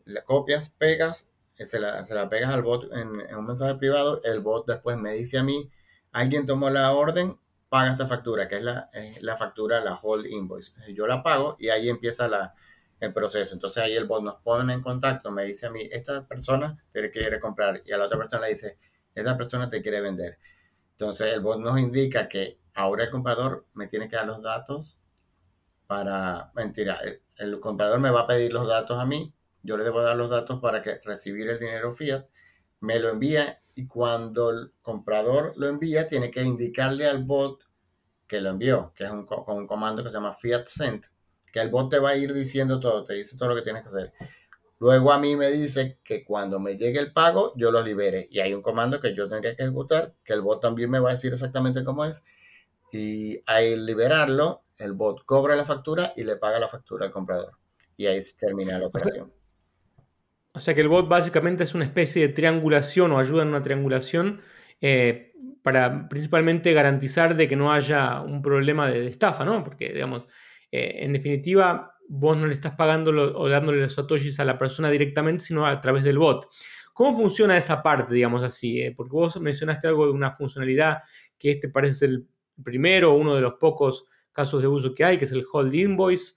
[0.04, 4.20] la copias, pegas, eh, se la, se la pegas al bot en, un mensaje privado,
[4.22, 5.68] el bot después me dice a mí,
[6.12, 7.36] alguien tomó la orden,
[7.72, 8.90] paga esta factura, que es la,
[9.22, 10.74] la factura, la hold invoice.
[10.92, 12.54] Yo la pago y ahí empieza la,
[13.00, 13.54] el proceso.
[13.54, 17.10] Entonces ahí el bot nos pone en contacto, me dice a mí, esta persona te
[17.10, 18.76] quiere comprar y a la otra persona le dice,
[19.14, 20.38] esta persona te quiere vender.
[20.90, 24.98] Entonces el bot nos indica que ahora el comprador me tiene que dar los datos
[25.86, 27.00] para, mentira,
[27.38, 29.32] el, comprador me va a pedir los datos a mí,
[29.62, 32.26] yo le debo dar los datos para que recibir el dinero fiat,
[32.80, 37.62] me lo envía y cuando el comprador lo envía tiene que indicarle al bot
[38.26, 41.06] que lo envió, que es un, con un comando que se llama fiat send,
[41.52, 43.82] que el bot te va a ir diciendo todo, te dice todo lo que tienes
[43.82, 44.12] que hacer.
[44.78, 48.26] Luego a mí me dice que cuando me llegue el pago, yo lo libere.
[48.30, 51.10] Y hay un comando que yo tendría que ejecutar, que el bot también me va
[51.10, 52.24] a decir exactamente cómo es
[52.92, 57.58] y al liberarlo, el bot cobra la factura y le paga la factura al comprador.
[57.96, 59.32] Y ahí se termina la operación.
[60.54, 63.62] O sea que el bot básicamente es una especie de triangulación o ayuda en una
[63.62, 64.40] triangulación
[64.80, 69.64] eh, para principalmente garantizar de que no haya un problema de, estafa, ¿no?
[69.64, 70.24] Porque, digamos,
[70.70, 74.90] eh, en definitiva, vos no le estás pagando o dándole los satoshis a la persona
[74.90, 76.48] directamente, sino a través del bot.
[76.92, 78.82] ¿Cómo funciona esa parte, digamos así?
[78.82, 78.92] Eh?
[78.94, 80.98] Porque vos mencionaste algo de una funcionalidad
[81.38, 82.26] que este parece ser el
[82.62, 86.34] primero, uno de los pocos casos de uso que hay, que es el hold invoice.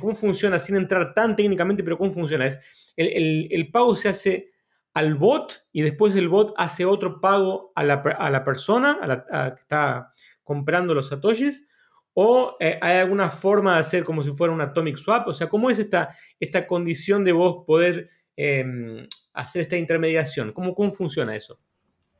[0.00, 0.58] ¿Cómo funciona?
[0.58, 2.46] Sin entrar tan técnicamente, pero ¿cómo funciona?
[2.46, 2.58] Es
[2.96, 4.52] el, pago se hace
[4.94, 8.02] al bot y después del bot hace otro pago a la,
[8.44, 10.10] persona a la, que está
[10.42, 11.66] comprando los satoshis
[12.14, 15.48] o eh, hay alguna forma de hacer como si fuera un atomic swap, o sea,
[15.48, 20.52] ¿cómo es esta, esta condición de vos poder em, hacer esta intermediación?
[20.52, 21.58] ¿Cómo, ¿Cómo funciona eso?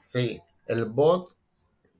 [0.01, 1.37] Sí, el bot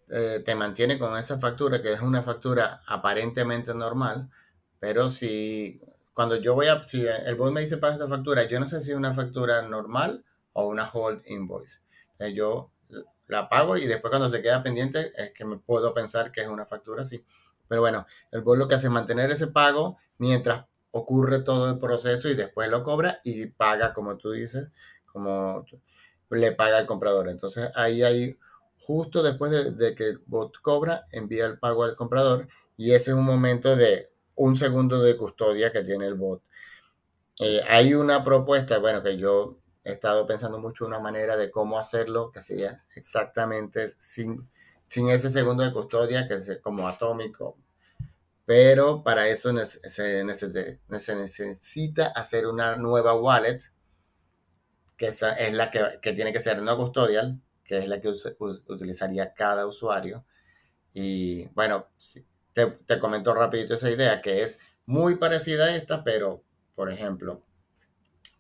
[0.09, 4.31] eh, te mantiene con esa factura, que es una factura aparentemente normal,
[4.79, 5.81] pero si
[6.15, 8.81] cuando yo voy a, si el bot me dice paga esta factura, yo no sé
[8.81, 11.81] si es una factura normal o una hold invoice.
[12.35, 12.71] yo
[13.29, 16.49] la pago y después cuando se queda pendiente es que me puedo pensar que es
[16.49, 17.25] una factura así.
[17.67, 21.79] Pero bueno, el bot lo que hace es mantener ese pago mientras ocurre todo el
[21.79, 24.69] proceso y después lo cobra y paga, como tú dices,
[25.07, 25.65] como
[26.29, 27.31] le paga al comprador.
[27.31, 28.39] Entonces ahí hay
[28.79, 33.17] justo después de, que el bot cobra, envía el pago al comprador y ese es
[33.17, 34.12] un momento de
[34.43, 36.43] un segundo de custodia que tiene el bot.
[37.39, 41.79] Eh, hay una propuesta, bueno, que yo he estado pensando mucho una manera de cómo
[41.79, 44.49] hacerlo, que sería exactamente sin,
[44.87, 47.57] sin ese segundo de custodia, que es como atómico.
[48.45, 50.25] Pero para eso se,
[50.89, 53.61] necesita hacer una nueva wallet,
[54.97, 58.09] que esa es la que, que tiene que ser no custodial, que es la que
[58.09, 60.25] utilizaría cada usuario.
[60.93, 61.87] Y bueno,
[62.55, 67.45] te, te comento rapidito esa idea, que es muy parecida a esta, pero, por ejemplo,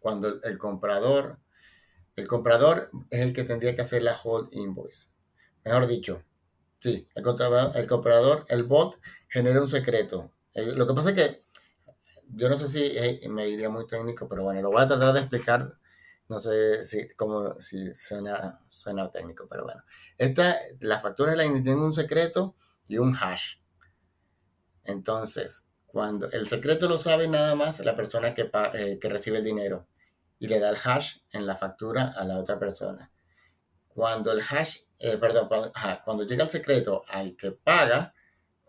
[0.00, 1.38] cuando el comprador
[2.16, 5.10] El comprador es el que tendría que hacer la hold invoice.
[5.64, 6.24] Mejor dicho,
[6.78, 10.32] sí, el comprador, el, comprador, el bot genera un secreto.
[10.54, 11.44] Eh, lo que pasa es que
[12.28, 15.12] yo no sé si eh, me iría muy técnico, pero bueno, lo voy a tratar
[15.12, 15.78] de explicar.
[16.28, 19.82] No sé si, como, si suena, suena técnico, pero bueno.
[20.18, 22.54] Esta, la factura de Lightning tiene un secreto
[22.88, 23.56] y un hash.
[24.84, 29.44] Entonces, cuando el secreto lo sabe nada más la persona que, eh, que recibe el
[29.44, 29.86] dinero
[30.38, 33.10] y le da el hash en la factura a la otra persona.
[33.88, 35.48] Cuando el hash, eh, perdón,
[36.04, 38.14] cuando, llega el secreto al que paga,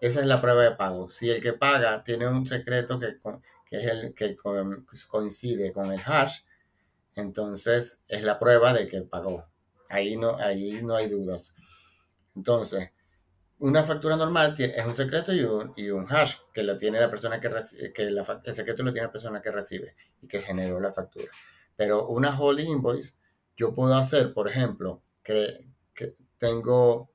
[0.02, 1.10] esa es la prueba de pago.
[1.10, 3.18] Si el que paga tiene un secreto que,
[3.66, 4.36] que es el que
[5.08, 6.42] coincide con el hash,
[7.16, 9.46] entonces es la prueba de que pagó.
[9.90, 11.56] Ahí no, ahí no hay dudas.
[12.36, 12.92] Entonces,
[13.64, 17.40] una factura normal es un secreto y un, y un hash que tiene la persona
[17.40, 20.92] que recibe, que el secreto lo tiene la persona que recibe y que generó la
[20.92, 21.32] factura.
[21.78, 23.14] Pero una holding invoice,
[23.56, 25.70] yo puedo hacer, por ejemplo, que,
[26.38, 27.10] tengo,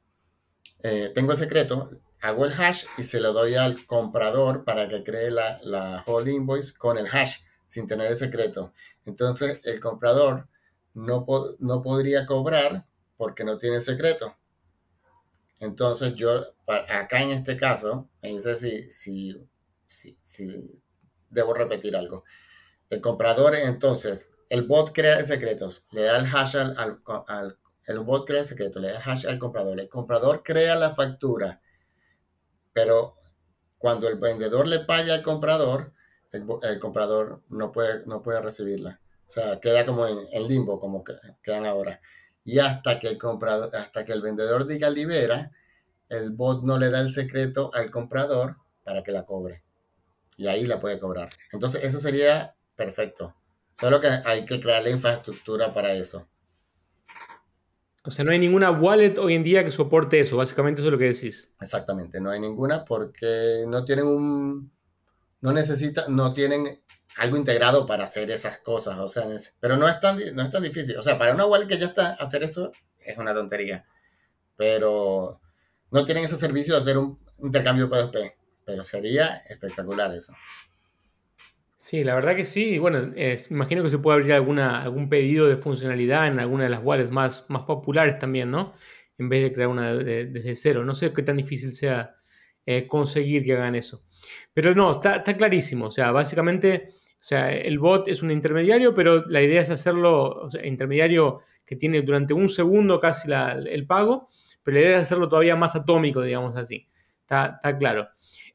[0.82, 1.90] eh, tengo el secreto,
[2.22, 6.37] hago el hash y se lo doy al comprador para que cree la, la holding
[6.37, 8.72] invoice con el hash sin tener el secreto.
[9.04, 10.48] Entonces el comprador
[10.94, 11.26] no,
[11.58, 12.87] no podría cobrar
[13.18, 14.38] porque no tiene el secreto.
[15.61, 19.49] Entonces yo, acá en este caso, me dice si,
[19.87, 20.83] si,
[21.31, 22.25] debo repetir algo.
[22.90, 28.42] El comprador, entonces, el bot crea secretos, le da el hash al, el bot crea
[28.42, 29.81] le da el hash al comprador.
[29.81, 31.61] El comprador crea la factura,
[32.73, 33.16] pero
[33.79, 35.92] cuando el vendedor le paga al comprador,
[36.31, 39.01] el, comprador no puede, no puede recibirla.
[39.27, 42.01] O sea, queda como en, en limbo, como que quedan ahora
[42.48, 45.52] y hasta que el comprador, hasta que el vendedor diga libera,
[46.08, 49.64] el bot no le da el secreto al comprador para que la cobre.
[50.38, 51.28] Y ahí la puede cobrar.
[51.52, 53.37] Entonces, eso sería perfecto.
[53.74, 56.26] Solo que hay que crear la infraestructura para eso.
[58.02, 60.38] O sea, no hay ninguna wallet hoy en día que soporte eso.
[60.38, 61.50] Básicamente eso es lo que decís.
[61.61, 64.72] Exactamente, no hay ninguna porque no tienen un...
[65.42, 66.82] No necesitan, no tienen
[67.18, 69.24] algo integrado para hacer esas cosas, o sea,
[69.61, 70.96] pero no es, tan, no es tan difícil.
[70.96, 73.85] O sea, para una wallet que ya está, hacer eso es una tontería.
[74.57, 75.40] Pero
[75.90, 80.33] no tienen ese servicio de hacer un intercambio P2P, pero sería espectacular eso.
[81.76, 82.78] Sí, la verdad que sí.
[82.78, 83.12] Bueno,
[83.50, 87.11] imagino que se puede abrir alguna, algún pedido de funcionalidad en alguna de las wallets
[87.11, 88.74] más, más populares también, ¿no?
[89.16, 90.85] En vez de crear una desde cero.
[90.85, 92.14] No sé qué tan difícil sea
[92.66, 94.04] eh, conseguir que hagan eso.
[94.52, 95.87] Pero no, está, está clarísimo.
[95.87, 100.28] O sea, básicamente o sea, el bot es un intermediario, pero la idea es hacerlo,
[100.28, 103.28] o sea, intermediario que tiene durante un segundo casi
[103.66, 104.28] el pago,
[104.62, 106.87] pero la idea es hacerlo todavía más atómico, digamos así.
[107.22, 108.09] Está, claro.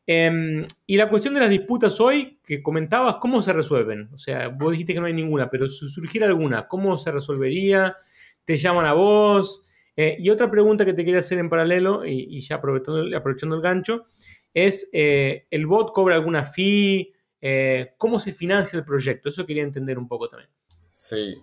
[0.07, 4.09] Em, y la cuestión de las disputas hoy, que comentabas, ¿cómo se resuelven?
[4.13, 7.97] O sea, vos dijiste que no hay ninguna, pero si surgiera alguna, ¿cómo se resolvería?
[8.45, 9.65] ¿Te llaman a vos?
[9.95, 14.05] Eh, y otra pregunta que te quería hacer en paralelo, y, ya aprovechando, el gancho,
[14.53, 17.12] es, eh, ¿el bot cobra alguna fee?
[17.45, 19.27] Eh, ¿Cómo se financia el proyecto?
[19.27, 20.49] Eso quería entender un poco también.
[20.91, 21.37] Sí,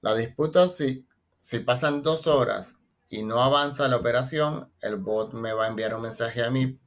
[0.00, 1.06] la disputa, si,
[1.38, 5.94] si pasan dos horas y no avanza la operación, el bot me va a enviar
[5.94, 6.80] un mensaje a mí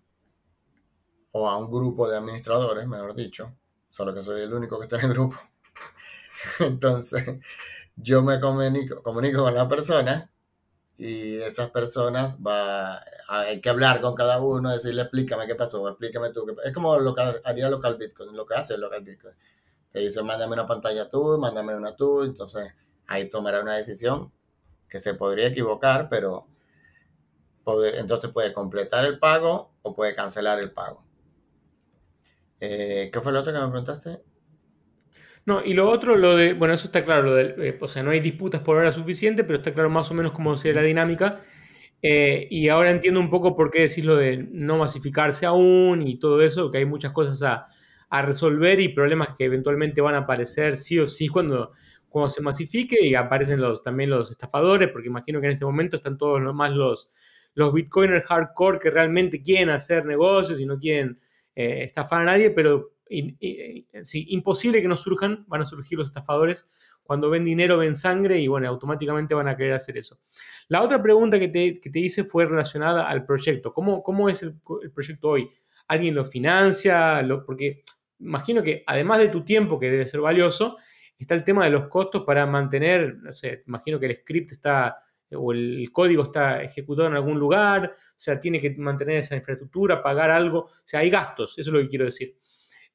[1.32, 3.56] o a un grupo de administradores, mejor dicho,
[3.90, 5.38] solo que soy el único que está en el grupo.
[6.60, 7.40] Entonces,
[7.96, 10.31] yo me comunico, comunico con la persona
[11.02, 16.30] y esas personas va hay que hablar con cada uno, decirle explícame qué pasó, explícame
[16.30, 16.46] tú.
[16.46, 19.34] Qué es como lo que haría local Bitcoin, lo que hace local Bitcoin.
[19.92, 22.72] Te dice, mándame una pantalla tú, mándame una tú, entonces
[23.08, 24.32] ahí tomará una decisión
[24.88, 26.48] que se podría equivocar, pero
[27.96, 31.04] entonces puede completar el pago o puede cancelar el pago.
[32.60, 34.24] Eh, ¿Qué fue lo otro que me preguntaste?
[35.46, 38.04] No, y lo otro, lo de, bueno, eso está claro, lo de, eh, o sea,
[38.04, 40.88] no hay disputas por hora suficiente, pero está claro más o menos cómo sería la
[40.88, 41.42] dinámica.
[42.04, 46.18] Eh, y ahora entiendo un poco por qué decís lo de no masificarse aún y
[46.20, 47.68] todo eso, que hay muchas cosas a,
[48.10, 51.72] a resolver y problemas que eventualmente van a aparecer sí o sí cuando,
[52.10, 55.96] cuando se masifique y aparecen los, también los estafadores, porque imagino que en este momento
[55.96, 57.10] están todos más los,
[57.56, 61.18] los bitcoiners hardcore que realmente quieren hacer negocios y no quieren
[61.56, 66.68] eh, estafar a nadie, pero imposible que no surjan, van a surgir los estafadores.
[67.04, 70.20] Cuando ven dinero, ven sangre y bueno, automáticamente van a querer hacer eso.
[70.68, 73.74] La otra pregunta que te, que te hice fue relacionada al proyecto.
[73.74, 74.56] ¿Cómo, cómo es el,
[74.94, 75.50] proyecto hoy?
[75.88, 77.22] ¿Alguien lo financia?
[77.46, 77.84] porque
[78.20, 80.78] imagino que además de tu tiempo, que debe ser valioso,
[81.18, 84.98] está el tema de los costos para mantener, no sé, imagino que el script está
[85.34, 90.02] o el código está ejecutado en algún lugar, o sea, tiene que mantener esa infraestructura,
[90.02, 92.36] pagar algo, o sea, hay gastos, eso es lo que quiero decir.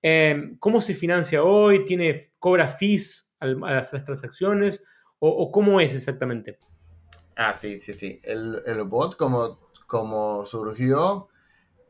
[0.02, 1.84] Em, ¿Cómo se financia hoy?
[1.84, 4.82] ¿Tiene, ¿Cobra fees a las, transacciones?
[5.18, 6.58] ¿O, cómo es exactamente?
[7.36, 8.20] Ah, sí, sí, sí.
[8.22, 11.28] El, bot como, como surgió,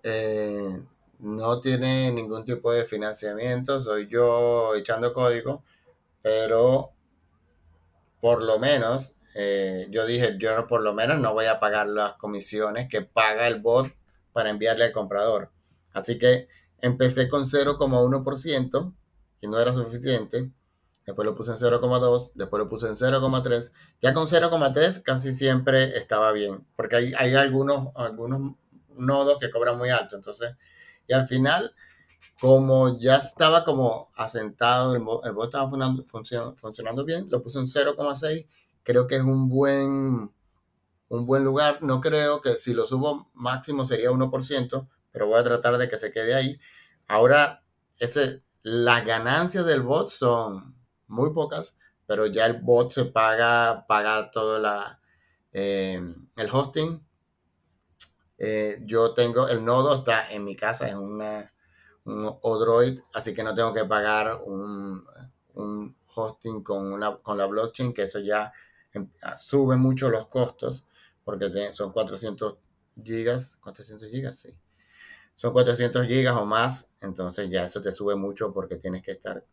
[0.02, 0.80] eh,
[1.18, 5.64] no tiene ningún tipo de financiamiento, soy yo echando código,
[6.22, 6.92] pero
[8.20, 12.14] por lo menos eh, yo dije, yo por lo menos no voy a pagar las
[12.14, 13.92] comisiones que paga el bot
[14.32, 15.50] para enviarle al comprador.
[15.92, 16.48] Así que
[16.80, 18.94] empecé con 0,1%
[19.40, 20.50] y no era suficiente.
[21.06, 23.72] Después lo puse en 0,2, después lo puse en 0,3.
[24.02, 28.56] Ya con 0,3 casi siempre estaba bien, porque hay, hay algunos, algunos
[28.96, 30.16] nodos que cobran muy alto.
[30.16, 30.56] Entonces,
[31.06, 31.72] y al final,
[32.40, 36.04] como ya estaba como asentado, el, bot estaba funcionando,
[36.56, 38.46] funcionando bien, lo puse en 0,6.
[38.82, 40.32] Creo que es un buen,
[41.08, 41.78] un buen lugar.
[41.82, 45.96] No creo que si lo subo máximo sería 1%, pero voy a tratar de que
[45.96, 46.60] se quede ahí.
[47.08, 47.64] Ahora,
[47.98, 54.30] ese, las ganancias del bot son muy pocas, pero ya el bot se paga, paga
[54.30, 55.00] todo la,
[55.54, 55.98] eh,
[56.36, 57.02] el hosting.
[58.36, 61.50] Eh, yo tengo, el nodo está en mi casa, es una,
[62.04, 65.02] un Odroid, así que no tengo que pagar un,
[65.54, 68.52] un hosting con, una, con la blockchain, que eso ya
[68.92, 70.84] em, sube mucho los costos,
[71.24, 72.58] porque son 400
[73.02, 74.58] gigas, 400 gigas, sí.
[75.36, 79.44] Son 400 gigas o más, entonces ya eso te sube mucho porque tienes que estar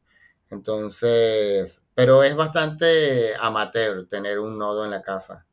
[0.53, 5.45] entonces, pero es bastante amateur tener un nodo en la casa.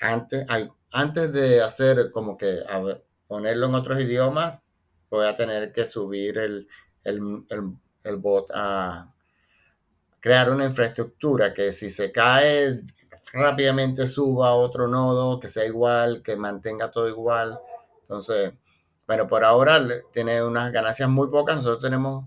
[0.00, 0.46] Antes,
[0.90, 2.60] antes de hacer como que
[3.28, 4.62] ponerlo en otros idiomas,
[5.10, 6.66] voy a tener que subir el,
[7.04, 9.12] el, bot a
[10.18, 12.82] crear una infraestructura que si se cae
[13.34, 17.58] rápidamente suba a otro nodo que sea igual, que mantenga todo igual.
[18.02, 18.54] Entonces,
[19.06, 19.80] bueno, por ahora
[20.12, 21.56] tiene unas ganancias muy pocas.
[21.56, 22.24] Nosotros tenemos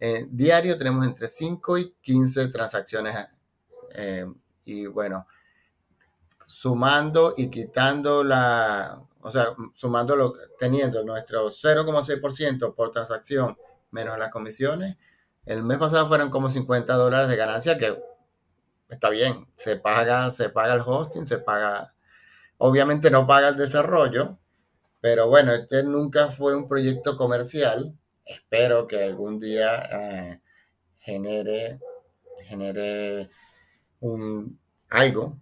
[0.00, 3.14] eh, diario tenemos entre 5 y 15 transacciones.
[3.94, 4.26] Eh,
[4.64, 5.26] y bueno,
[6.46, 13.58] sumando y quitando la, o sea, sumando lo, teniendo nuestro 0,6% por transacción
[13.90, 14.96] menos las comisiones,
[15.44, 18.00] el mes pasado fueron como 50 dólares de ganancia, que
[18.88, 21.94] está bien, se paga, se paga el hosting, se paga,
[22.58, 24.38] obviamente no paga el desarrollo,
[25.00, 27.94] pero bueno, este nunca fue un proyecto comercial,
[28.24, 30.40] espero que algún día eh,
[31.00, 31.80] genere,
[32.44, 33.30] genere
[34.00, 34.58] un,
[34.90, 35.38] algo,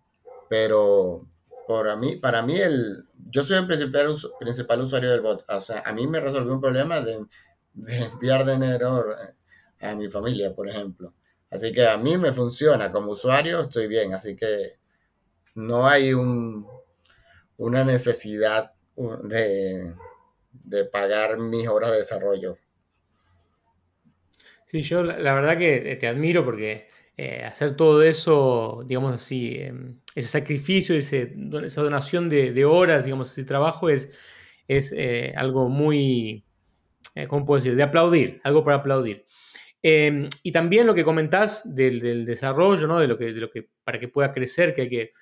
[0.49, 1.27] pero
[1.67, 5.83] para mí, para mí el, yo soy el principal, principal usuario del bot, o sea,
[5.85, 7.27] a mí me resolvió un problema de,
[7.75, 9.07] enviar dinero
[9.81, 11.15] a mi familia, por ejemplo.
[11.51, 14.79] Así que a mí me funciona, como usuario estoy bien, así que
[15.55, 16.67] no hay un,
[17.57, 18.73] una necesidad
[19.25, 19.95] de,
[20.53, 22.59] de pagar mis horas de desarrollo
[24.71, 29.99] Sí, yo la, verdad que te admiro porque eh, hacer todo eso, digamos así, em,
[30.15, 31.35] ese sacrificio, ese,
[31.65, 34.11] esa donación de, horas, digamos, ese trabajo es,
[34.69, 36.45] es eh, algo muy,
[37.15, 39.25] eh, ¿cómo puedo decir?, de aplaudir, algo para aplaudir.
[39.83, 43.01] Em, y también lo que comentás del, desarrollo, ¿no?
[43.01, 45.13] De lo, que, de lo que, para que pueda crecer, que hay que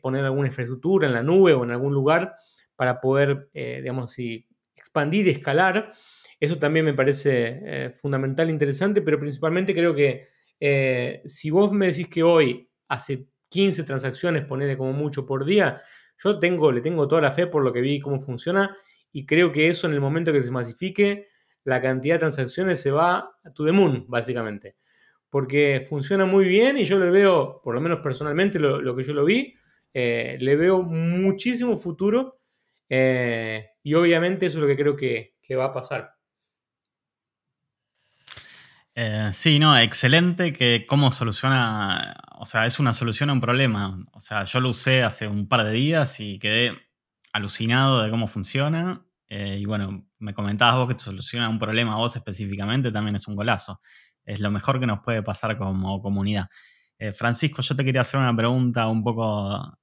[0.00, 2.34] poner alguna infraestructura en la nube o en algún lugar
[2.76, 4.46] para poder, digamos así,
[4.76, 5.92] expandir y escalar.
[6.38, 10.28] Eso también me parece eh, fundamental, interesante, pero principalmente creo que
[10.60, 15.80] eh, si vos me decís que hoy hace 15 transacciones, ponele como mucho por día,
[16.22, 18.76] yo tengo, le tengo toda la fe por lo que vi cómo funciona
[19.12, 21.28] y creo que eso en el momento que se masifique,
[21.64, 23.72] la cantidad de transacciones se va a to the
[24.06, 24.76] básicamente.
[25.30, 29.12] Porque funciona muy bien y yo le veo, por lo menos personalmente, lo, que yo
[29.12, 29.54] lo vi,
[29.92, 32.35] eh, le veo muchísimo futuro
[32.88, 36.16] y obviamente eso es lo que creo que va a pasar.
[38.98, 44.06] Eh, sí, no, excelente que cómo soluciona, o sea, es una solución a un problema.
[44.12, 46.72] O sea, yo lo usé hace un par de días y quedé
[47.32, 49.04] alucinado de cómo funciona.
[49.28, 53.16] Eh, y bueno, me comentabas vos que te soluciona un problema a vos específicamente, también
[53.16, 53.80] es un golazo.
[54.24, 56.48] Es lo mejor que nos puede pasar como comunidad.
[56.98, 59.78] Eh, Francisco, yo te quería hacer una pregunta un poco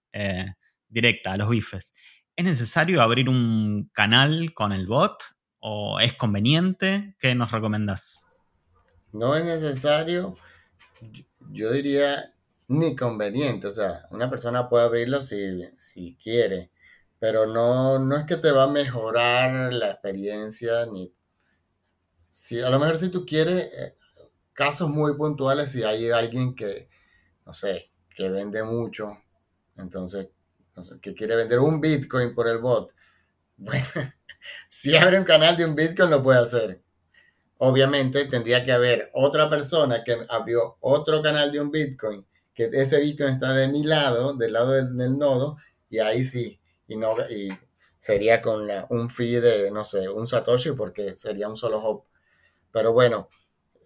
[0.87, 1.93] directa a los bifes.
[2.35, 5.21] ¿Es necesario abrir un canal con el bot
[5.59, 7.15] o es conveniente?
[7.19, 8.27] ¿Qué nos recomendás?
[9.13, 10.35] no es necesario,
[11.51, 12.33] yo diría
[12.67, 13.67] ni conveniente.
[13.67, 16.71] O sea, una persona puede abrirlo si, quiere,
[17.19, 21.13] pero no, no es que te va a mejorar la experiencia ni...
[22.31, 23.95] Si, a lo mejor si tú quieres eh,
[24.53, 26.89] casos muy puntuales, si hay alguien que,
[27.45, 29.19] no sé, que vende mucho,
[29.77, 30.29] entonces,
[31.01, 32.93] que quiere vender un Bitcoin por el bot,
[33.57, 33.85] bueno,
[34.69, 36.81] si abre un canal de un Bitcoin lo puede hacer.
[37.57, 42.99] Obviamente tendría que haber otra persona que abrió otro canal de un Bitcoin que ese
[42.99, 45.57] Bitcoin está de mi lado, del lado del, nodo,
[45.89, 47.49] y ahí sí, y no y
[47.99, 52.03] sería con un fee de, no sé, un Satoshi porque sería un solo hop.
[52.71, 53.29] Pero bueno,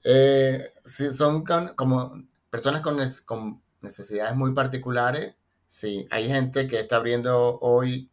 [0.04, 1.44] eh, si son
[1.76, 2.12] como
[2.50, 5.36] personas con, con necesidades muy particulares,
[5.68, 8.10] sí, hay gente que está abriendo hoy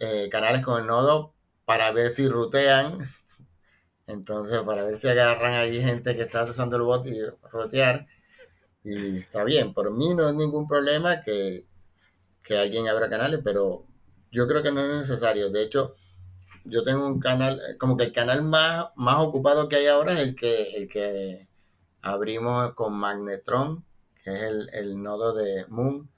[0.00, 2.98] eh, canales con el nodo para ver si rutean,
[4.06, 7.20] entonces para ver si agarran ahí gente que está usando el bot y
[7.50, 8.06] rutear,
[8.84, 11.66] y está bien, por mí no es ningún problema que,
[12.42, 13.86] que alguien abra canales, pero
[14.30, 15.50] yo creo que no es necesario.
[15.50, 15.94] De hecho,
[16.64, 20.20] yo tengo un canal, como que el canal más, más ocupado que hay ahora es
[20.20, 21.48] el que, el que
[22.02, 23.84] abrimos con Magnetron,
[24.22, 26.10] que es el, el nodo de Moon.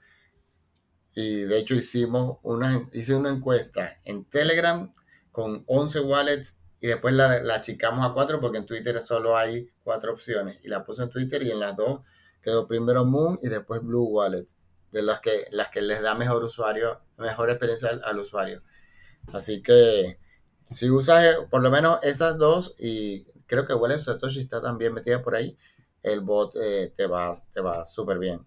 [1.15, 4.93] Y de hecho hicimos una, hice una encuesta en Telegram
[5.31, 9.69] con 11 wallets y después la, la achicamos a 4 porque en Twitter solo hay
[9.83, 10.59] 4 opciones.
[10.63, 12.01] Y la puse en Twitter y en las dos
[12.41, 14.45] quedó primero Moon y después Blue Wallet,
[14.91, 18.63] de las que, las que les da mejor usuario, mejor experiencia al, al usuario.
[19.33, 20.19] Así que
[20.65, 24.93] si usas eh, por lo menos esas dos y creo que Wallet Satoshi está también
[24.93, 25.57] metida por ahí,
[26.03, 28.45] el bot eh, te va, te va súper bien.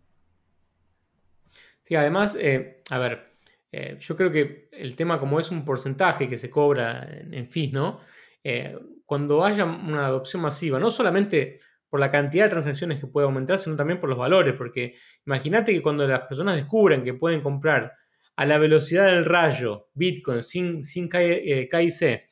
[1.92, 3.34] Sí, además, eh, a ver,
[3.70, 7.50] eh, yo creo que el tema como es un porcentaje que se cobra en, en
[7.50, 8.00] fees, ¿no?
[8.42, 13.26] Eh, cuando haya una adopción masiva, no solamente por la cantidad de transacciones que puede
[13.26, 14.94] aumentar, sino también por los valores, porque
[15.26, 17.92] imagínate que cuando las personas descubran que pueden comprar
[18.36, 22.22] a la velocidad del rayo Bitcoin sin, sin KIC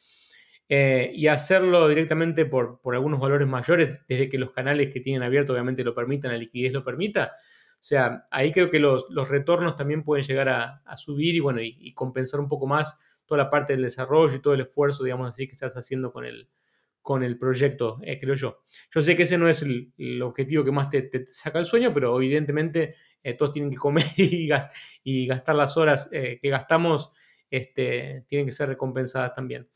[0.70, 5.52] y hacerlo directamente por, por algunos valores mayores, desde que los canales que tienen abierto
[5.52, 7.34] obviamente lo permitan, la liquidez lo permita.
[7.80, 11.40] O sea, ahí creo que los, los retornos también pueden llegar a, a subir y
[11.40, 15.04] bueno, y, compensar un poco más toda la parte del desarrollo y todo el esfuerzo,
[15.04, 16.48] digamos así, que estás haciendo con el,
[17.02, 18.62] con el proyecto, eh, creo yo.
[18.94, 21.92] Yo sé que ese no es el, objetivo que más te, te saca el sueño,
[21.94, 24.72] pero evidentemente eh, todos tienen que comer y, gast-
[25.02, 27.12] y gastar las horas eh, que gastamos,
[27.50, 29.68] este, tienen que ser recompensadas también.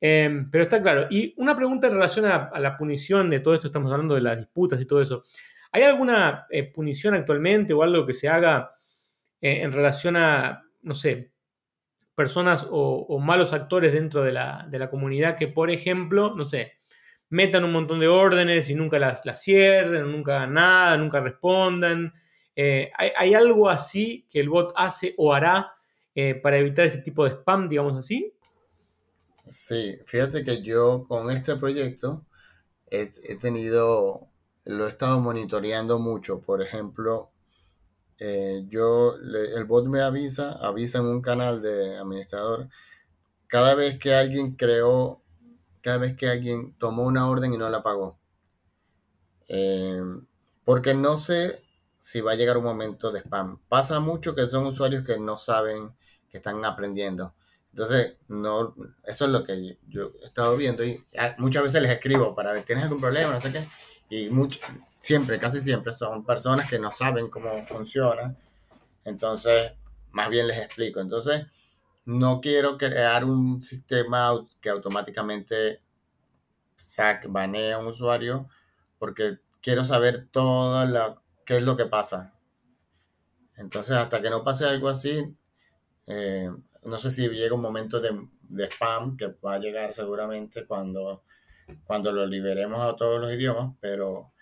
[0.00, 1.06] Eh, pero está claro.
[1.10, 4.38] Y una pregunta en relación a la punición de todo esto, estamos hablando de las
[4.38, 5.24] disputas y todo eso.
[5.72, 8.72] ¿Hay alguna eh, punición actualmente o algo que se haga
[9.40, 11.32] eh, en relación a, no sé,
[12.14, 16.74] personas o, malos actores dentro de la, de la comunidad que, por ejemplo, no sé,
[17.28, 22.12] metan un montón de órdenes y nunca las, las cierren, nunca hagan nada, nunca respondan?
[22.56, 25.72] Eh, ¿hay, hay algo así que el bot hace o hará
[26.42, 28.34] para evitar ese tipo de spam, digamos así?
[29.48, 32.26] Sí, fíjate que yo con este proyecto
[32.90, 34.29] he, he tenido,
[34.64, 36.40] lo he estado monitoreando mucho.
[36.40, 37.30] Por ejemplo,
[38.18, 42.68] eh, yo, le- el bot me avisa, avisa en un canal de administrador,
[43.48, 45.22] cada vez que alguien creó,
[45.82, 48.18] cada vez que alguien tomó una orden y no la pagó.
[49.48, 50.00] Eh,
[50.64, 51.60] porque no sé
[51.98, 53.60] si va a llegar un momento de spam.
[53.68, 55.92] Pasa mucho que son usuarios que no saben
[56.30, 57.34] que están aprendiendo.
[57.72, 61.92] Entonces, no, eso es lo que yo he estado viendo y ah, muchas veces les
[61.92, 63.32] escribo para ver, ¿tienes algún problema?
[63.32, 63.64] No sé qué.
[64.10, 64.58] Y mucho,
[64.96, 68.36] siempre, casi siempre son personas que no saben cómo funciona.
[69.04, 69.72] Entonces,
[70.10, 71.00] más bien les explico.
[71.00, 71.46] Entonces,
[72.04, 75.80] no quiero crear un sistema que automáticamente
[76.76, 78.48] sac, banee a un usuario
[78.98, 82.34] porque quiero saber todo lo, qué es lo que pasa.
[83.56, 85.36] Entonces, hasta que no pase algo así,
[86.06, 86.50] eh,
[86.82, 91.22] no sé si llega un momento de spam que va a llegar seguramente cuando,
[91.84, 94.32] cuando lo liberemos a todos los idiomas, pero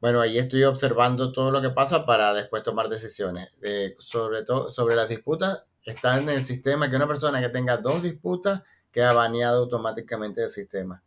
[0.00, 3.50] bueno, ahí estoy observando todo lo que pasa para después tomar decisiones.
[3.62, 7.76] Eh, sobre todo, sobre las disputas, está en el sistema que una persona que tenga
[7.76, 11.02] dos disputas queda baneado automáticamente del sistema.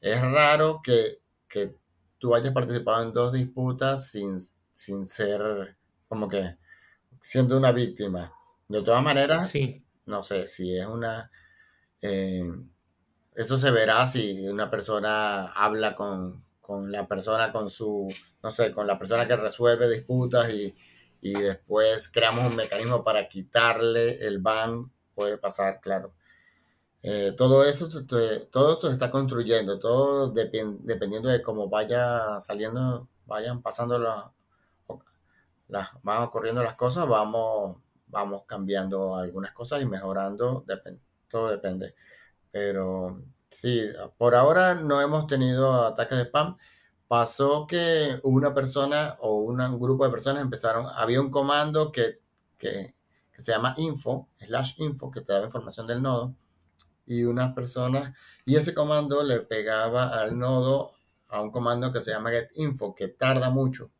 [0.00, 1.74] Es raro que, que
[2.18, 4.36] tú hayas participado en dos disputas sin,
[4.72, 5.76] sin ser
[6.08, 6.56] como que
[7.20, 8.32] siendo una víctima.
[8.68, 9.84] De todas maneras, Sí.
[10.06, 11.30] no sé si es una...
[12.02, 12.44] eh,
[13.36, 18.08] eso se verá si una persona habla con, con la persona, con su,
[18.42, 20.74] no sé, con la persona que resuelve disputas y,
[21.20, 26.14] y después creamos un mecanismo para quitarle el ban, puede pasar, claro.
[27.02, 27.88] Eh, todo eso,
[28.50, 34.24] todo esto se está construyendo, todo depen- dependiendo de cómo vaya saliendo, vayan pasando las,
[35.68, 40.64] las, van ocurriendo las cosas, vamos, vamos cambiando algunas cosas y mejorando,
[41.28, 41.94] todo depende.
[42.50, 43.82] Pero sí,
[44.18, 46.56] por ahora no hemos tenido ataques de spam.
[47.08, 52.20] Pasó que una persona o un grupo de personas empezaron, había un comando que,
[52.58, 52.94] que,
[53.32, 56.34] que se llama info, slash info, que te daba información del nodo,
[57.06, 58.12] y unas personas,
[58.44, 60.92] y ese comando le pegaba al nodo
[61.28, 63.90] a un comando que se llama get info, que tarda mucho.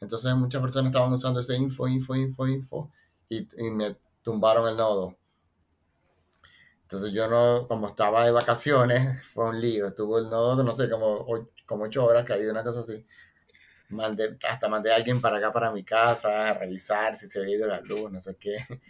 [0.00, 2.90] Entonces muchas personas estaban usando ese info, info, info, info
[3.28, 5.16] y, y me tumbaron el nodo.
[6.86, 9.86] Entonces yo no, como estaba de vacaciones, fue un lío.
[9.88, 13.04] Estuvo el nodo, no sé, como, ocho, como ocho horas caído, una cosa así.
[13.88, 17.56] Mandé, hasta mandé a alguien para acá, para mi casa, a revisar si se había
[17.56, 18.56] ido la luz, no sé qué.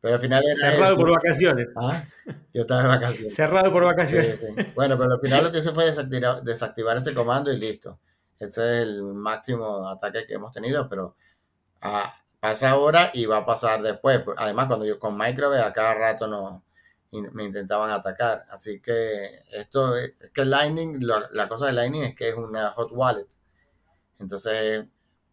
[0.00, 0.96] Pero al final era Cerrado eso.
[0.96, 1.68] por vacaciones.
[1.76, 2.04] ¿Ah?
[2.52, 3.34] Yo estaba de vacaciones.
[3.34, 4.40] Cerrado por Sí, vacaciones.
[4.40, 4.46] sí.
[4.74, 7.98] Bueno, pero al final lo que hice fue desactivar, desactivar ese comando y listo.
[8.38, 11.16] Ese es el máximo ataque que hemos tenido, pero
[11.82, 14.20] ah, pasa ahora y va a pasar después.
[14.36, 16.64] Además, cuando yo con Microbe a cada rato no,
[17.32, 18.44] me intentaban atacar.
[18.50, 22.90] Así que esto es que Lightning, la cosa de Lightning es que es una hot
[22.92, 23.28] wallet.
[24.18, 24.86] Entonces,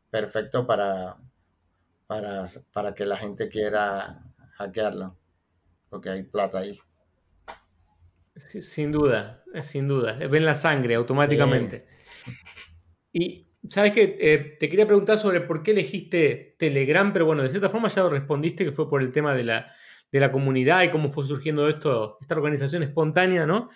[0.09, 1.17] perfecto para,
[2.07, 4.23] para, para que la gente quiera
[4.57, 5.17] hackearlo,
[5.89, 6.79] porque hay plata ahí.
[8.35, 10.13] Sí, sin duda, sin duda.
[10.27, 11.87] Ven la sangre automáticamente.
[13.13, 14.17] Y, ¿sabes qué?
[14.19, 18.03] Eh, te quería preguntar sobre por qué elegiste Telegram, pero bueno, de cierta forma ya
[18.03, 19.73] lo respondiste, que fue por el tema de la,
[20.11, 23.69] de la comunidad y cómo fue surgiendo esto, esta organización espontánea, ¿no?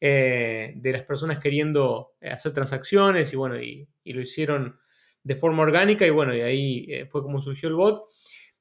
[0.00, 4.78] Eh, de las personas queriendo eh, hacer transacciones y bueno, y, lo hicieron
[5.22, 8.04] de forma orgánica y bueno, y ahí eh, fue como surgió el bot.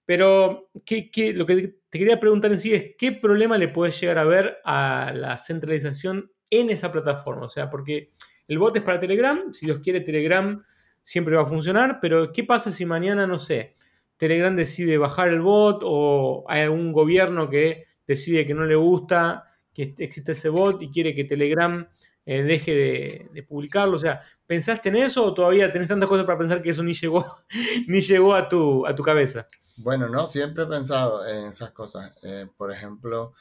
[0.05, 3.99] Pero ¿qué, qué- lo que te quería preguntar en sí es, ¿qué problema le puedes
[3.99, 7.45] llegar a ver a la centralización en esa plataforma?
[7.45, 8.11] O sea, porque
[8.47, 10.61] el bot es para Telegram, si los quiere Telegram
[11.03, 13.75] siempre va a funcionar, pero ¿qué pasa si mañana, no sé,
[14.21, 19.45] Telegram decide bajar el bot o hay algún gobierno que decide que no le gusta
[19.73, 21.89] que existe ese bot y quiere que Telegram
[22.27, 23.97] eh, deje de, publicarlo?
[23.97, 26.93] O sea, ¿pensaste en eso o todavía tenés tantas cosas para pensar que eso ni
[26.93, 27.35] llegó,
[27.87, 29.47] ni llegó a, tu, a tu cabeza?
[29.77, 32.13] Bueno, no, siempre he pensado en esas cosas.
[32.23, 33.33] Eh, por ejemplo,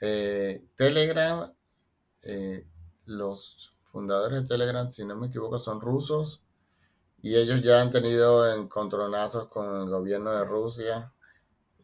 [0.00, 1.52] eh, Telegram,
[3.04, 6.43] los fundadores de Telegram, si no me equivoco, son rusos
[7.24, 11.12] y ellos ya han tenido encontronazos con el gobierno de Rusia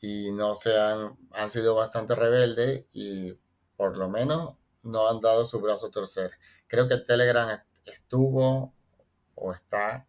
[0.00, 3.34] y no se han, han sido bastante rebeldes y
[3.76, 6.32] por lo menos no han dado su brazo a torcer.
[6.68, 8.74] Creo que Telegram est- estuvo
[9.36, 10.06] o está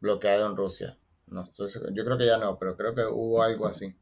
[0.00, 0.98] bloqueado en Rusia.
[1.28, 1.70] No estoy.
[1.94, 3.94] Yo creo que ya no, pero creo que hubo algo así.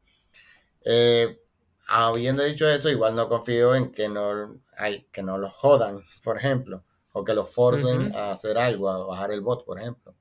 [0.81, 1.41] Eh,
[1.87, 6.37] habiendo dicho eso, igual no confío en que no, hay, que no los jodan, por
[6.37, 6.83] ejemplo,
[7.13, 10.15] o que los forcen a hacer algo, a bajar el bot, por ejemplo.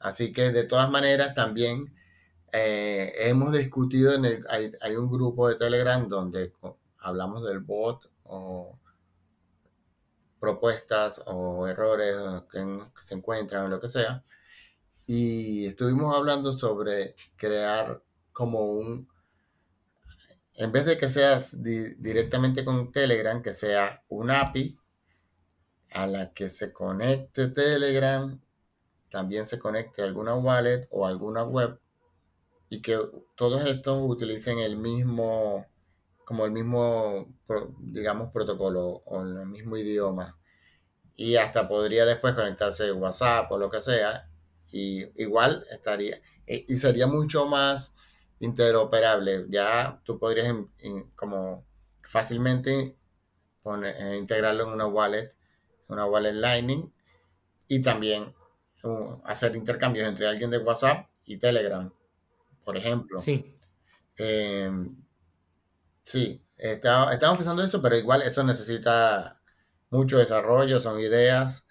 [0.00, 1.94] Así que de todas maneras también
[2.52, 6.52] eh, hemos discutido en el, hay, hay un grupo de Telegram donde
[6.98, 8.78] hablamos del bot o
[10.40, 12.16] propuestas o errores
[12.50, 12.64] que,
[13.00, 14.24] se encuentran o lo que sea.
[15.06, 19.08] Y estuvimos hablando sobre crear como un,
[20.54, 24.78] en vez de que seas di- directamente con Telegram, que sea un API
[25.90, 28.40] a la que se conecte Telegram,
[29.10, 31.80] también se conecte alguna wallet o alguna web
[32.68, 32.98] y que
[33.36, 35.66] todos estos utilicen el mismo,
[36.24, 37.34] como el mismo,
[37.80, 40.38] digamos, protocolo o el mismo idioma.
[41.16, 44.30] Y hasta podría después conectarse WhatsApp o lo que sea.
[44.72, 47.94] Y igual estaría, e- y sería mucho más
[48.40, 49.46] interoperable.
[49.50, 50.54] Ya tú podrías
[51.16, 51.66] como
[52.02, 52.96] fácilmente
[53.84, 55.34] eh, integrarlo en una wallet,
[55.88, 56.92] una wallet Lightning
[57.68, 58.34] y también
[59.24, 61.92] hacer intercambios entre alguien de WhatsApp y Telegram,
[62.64, 63.20] por ejemplo.
[63.20, 63.56] Sí.
[64.16, 64.70] Eh,
[66.04, 69.40] sí, está- estamos pensando eso, pero igual eso necesita
[69.90, 71.66] mucho desarrollo, son ideas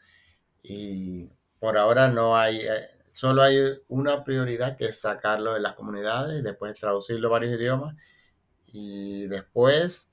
[0.63, 1.29] y
[1.59, 3.57] por ahora no hay, eh, solo hay
[3.87, 7.95] una prioridad que es sacarlo de las comunidades y después traducirlo a varios idiomas
[8.67, 10.11] y después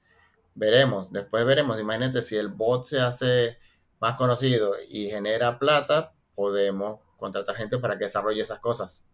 [0.55, 3.59] veremos, después veremos, imagínate si el bot se hace
[4.01, 9.05] más conocido y genera plata, podemos contratar gente para que desarrolle esas cosas,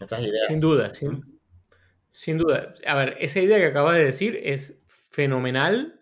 [0.00, 0.46] esas ideas.
[0.46, 1.40] Sin duda, sin,
[2.08, 2.74] sin duda.
[2.86, 6.00] A ver, esa idea que acabas de decir es fenomenal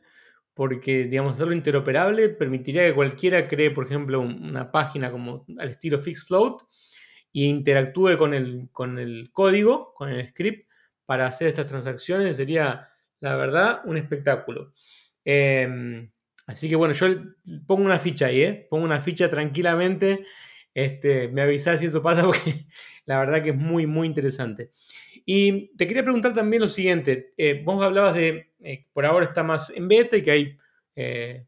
[0.52, 5.68] porque, digamos, hacerlo interoperable permitiría que cualquiera cree, por ejemplo, un- una página como al
[5.70, 6.62] estilo FixFloat
[7.32, 10.70] y interactúe con el, con el código, con el script,
[11.06, 12.36] para hacer estas transacciones.
[12.36, 12.88] Sería,
[13.20, 14.72] la verdad, un espectáculo.
[15.24, 16.08] Eh,
[16.46, 17.06] así que bueno, yo
[17.66, 18.66] pongo una ficha ahí, ¿eh?
[18.70, 20.26] Pongo una ficha tranquilamente.
[20.74, 22.66] Este, me avisás si eso pasa porque
[23.06, 24.70] la verdad que es muy, muy interesante.
[25.26, 27.34] Y te quería preguntar también lo siguiente.
[27.36, 30.56] eh, vos hablabas de, eh, por ahora está más en beta y que hay,
[30.96, 31.46] eh,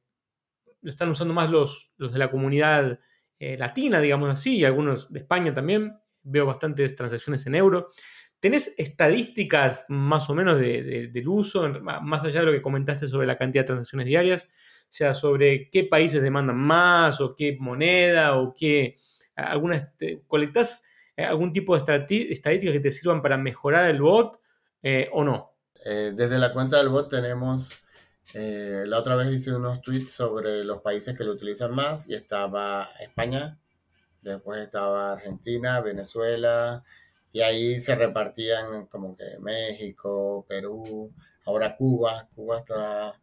[0.83, 3.01] lo están usando más los, los de la comunidad
[3.39, 5.95] eh, latina, digamos así, y algunos de España también.
[6.23, 7.89] Veo bastantes transacciones en euro.
[8.41, 13.09] ¿Tenés estadísticas más o menos de- de- del uso, más allá de lo que comentaste
[13.09, 14.49] sobre la cantidad de transacciones diarias?
[14.97, 18.97] Sea, sobre qué países demandan más, o qué moneda, o qué
[19.35, 20.83] alguna, este, ¿Colectás
[21.17, 24.41] eh, algún tipo de estadísticas que te sirvan para mejorar el bot
[24.83, 25.53] eh, o no?
[25.85, 27.77] desde la cuenta del bot tenemos,
[28.33, 32.89] la otra vez hice unos tweets sobre los países que lo utilizan más y estaba
[32.99, 33.59] España,
[34.23, 36.83] después estaba Argentina, Venezuela,
[37.31, 41.13] y ahí se repartían como que México, Perú,
[41.45, 43.21] ahora Cuba, Cuba está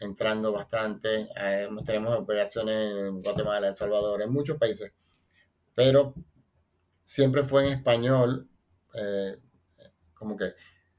[0.00, 4.92] entrando bastante, eh, tenemos operaciones en Guatemala, El Salvador, en muchos países,
[5.74, 6.14] pero
[7.04, 8.48] siempre fue en español,
[8.94, 9.38] eh,
[10.14, 10.54] como que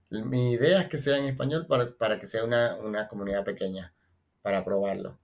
[0.10, 3.94] mi idea es que sea en español para, que sea una, comunidad pequeña,
[4.42, 5.20] para probarlo.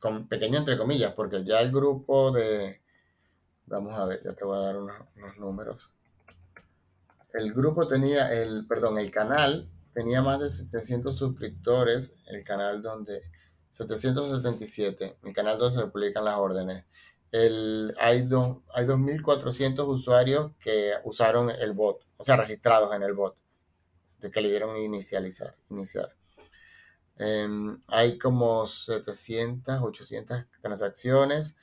[0.00, 2.80] Con, pequeña entre comillas, porque ya el grupo de,
[3.66, 5.92] vamos a ver, ya te voy a dar unos, unos números.
[7.32, 13.22] El grupo tenía, el, perdón, el canal tenía más de 700 suscriptores, el canal donde,
[13.70, 16.84] 777, el canal donde se publican las órdenes.
[17.32, 23.14] El, hay, do, hay 2.400 usuarios que usaron el bot, o sea, registrados en el
[23.14, 23.36] bot,
[24.32, 26.14] que le dieron inicializar, iniciar.
[27.16, 31.56] Em, hay como 700, 800 transacciones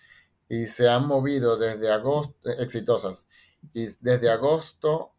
[0.47, 3.28] y se han movido desde agosto, exitosas,
[3.73, 5.13] y desde agosto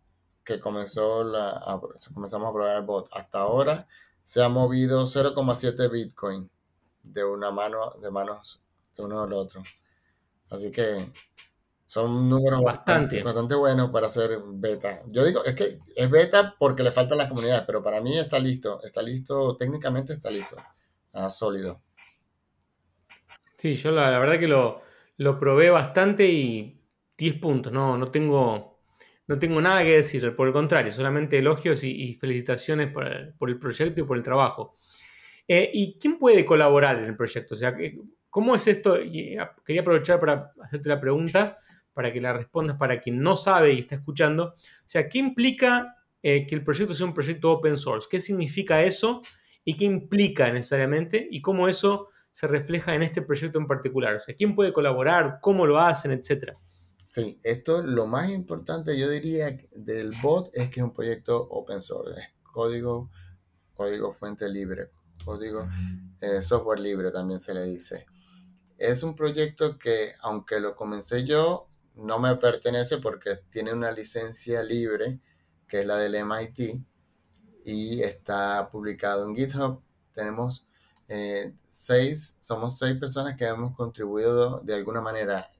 [0.48, 1.78] que comenzó la,
[2.14, 3.86] comenzamos a probar el bot hasta ahora,
[4.24, 6.48] se ha movido 0,7 Bitcoin
[7.02, 8.62] de una mano, de manos
[8.96, 9.62] de uno al otro.
[10.48, 11.12] Así que
[11.84, 15.02] son números bastante, bastante buenos para hacer beta.
[15.08, 18.38] Yo digo, es que es beta porque le falta la comunidad, pero para mí está
[18.38, 20.56] listo, está listo, técnicamente está listo,
[21.08, 21.82] está sólido.
[23.58, 24.80] Sí, yo la, verdad que lo,
[25.18, 26.80] lo probé bastante y
[27.18, 28.77] 10 puntos, no, no tengo
[29.28, 34.00] no tengo nada que decir, por el contrario, solamente elogios y, felicitaciones por el, proyecto
[34.00, 34.74] y por el trabajo.
[35.46, 37.54] Eh, ¿Y quién puede colaborar en el proyecto?
[37.54, 37.76] O sea,
[38.30, 38.98] ¿cómo es esto?
[39.38, 41.56] Ah, quería aprovechar para hacerte la pregunta,
[41.92, 44.54] para que la respondas para quien no sabe y está escuchando.
[44.54, 48.08] O sea, ¿qué implica eh, que el proyecto sea un proyecto open source?
[48.10, 49.22] ¿Qué significa eso?
[49.62, 51.28] ¿Y qué implica necesariamente?
[51.30, 54.14] ¿Y cómo eso se refleja en este proyecto en particular?
[54.14, 55.38] O sea, ¿quién puede colaborar?
[55.42, 56.12] ¿Cómo lo hacen?
[56.12, 56.54] Etcétera.
[57.18, 61.82] Sí, esto lo más importante yo diría del bot es que es un proyecto open
[61.82, 63.10] source, es código,
[63.74, 64.92] código fuente libre,
[65.24, 65.68] código
[66.20, 68.06] eh, software libre también se le dice.
[68.76, 71.66] Es un proyecto que aunque lo comencé yo,
[71.96, 75.18] no me pertenece porque tiene una licencia libre,
[75.66, 76.84] que es la del MIT,
[77.64, 79.82] y está publicado en GitHub.
[80.12, 80.67] Tenemos
[81.08, 85.50] eh, seis, somos seis personas que hemos contribuido de alguna manera.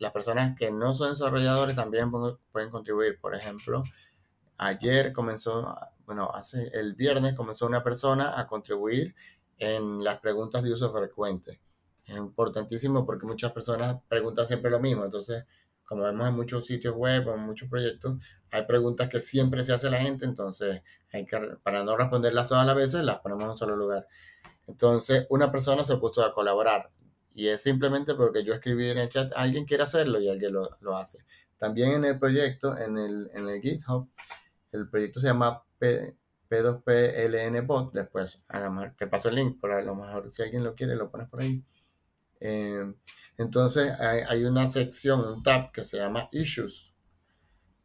[0.00, 2.10] Las personas que no son desarrolladores también
[2.52, 3.18] pueden contribuir.
[3.18, 3.82] Por ejemplo,
[4.58, 9.14] ayer comenzó, bueno, hace el viernes comenzó una persona a contribuir
[9.58, 11.60] en las preguntas de uso frecuente.
[12.04, 15.04] Es importantísimo porque muchas personas preguntan siempre lo mismo.
[15.04, 15.44] Entonces,
[15.84, 18.18] como vemos en muchos sitios web en muchos proyectos,
[18.50, 20.26] hay preguntas que siempre se hace la gente.
[20.26, 24.06] Entonces, hay que, para no responderlas todas las veces, las ponemos en un solo lugar.
[24.68, 26.90] Entonces, una persona se puso a colaborar
[27.34, 30.96] y es simplemente porque yo escribí en el chat, alguien quiere hacerlo y alguien lo,
[30.96, 31.24] hace.
[31.56, 34.10] También en el proyecto, en el, en el GitHub,
[34.72, 36.16] el proyecto se llama P,
[36.50, 37.92] 2 pln Bot.
[37.94, 38.44] Después,
[38.96, 41.40] te paso el link, pero a lo mejor si alguien lo quiere, lo pones por
[41.40, 41.64] ahí.
[42.40, 42.92] Eh,
[43.38, 46.92] entonces, hay, hay, una sección, un tab que se llama Issues.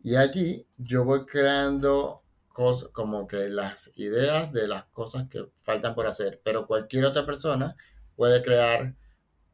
[0.01, 2.22] Y allí yo voy creando
[2.53, 7.75] como que las ideas de las cosas que faltan por hacer, pero cualquier otra persona
[8.15, 8.95] puede crear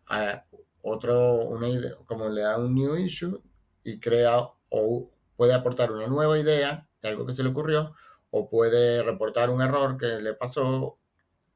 [0.10, 3.42] uh, otro, una idea, como le da un new issue
[3.84, 7.94] y crea o puede aportar una nueva idea de algo que se le ocurrió
[8.32, 11.00] o puede reportar un error que le pasó.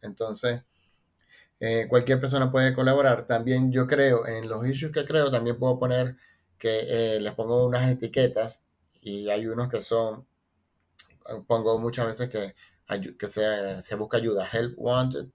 [0.01, 0.63] Entonces,
[1.59, 3.27] eh, cualquier persona puede colaborar.
[3.27, 6.17] También yo creo, en los issues que creo, también puedo poner
[6.57, 8.65] que eh, les pongo unas etiquetas
[9.01, 10.25] y hay unos que son
[11.47, 12.55] pongo muchas veces que,
[13.17, 15.27] que se, se busca ayuda, help wanted,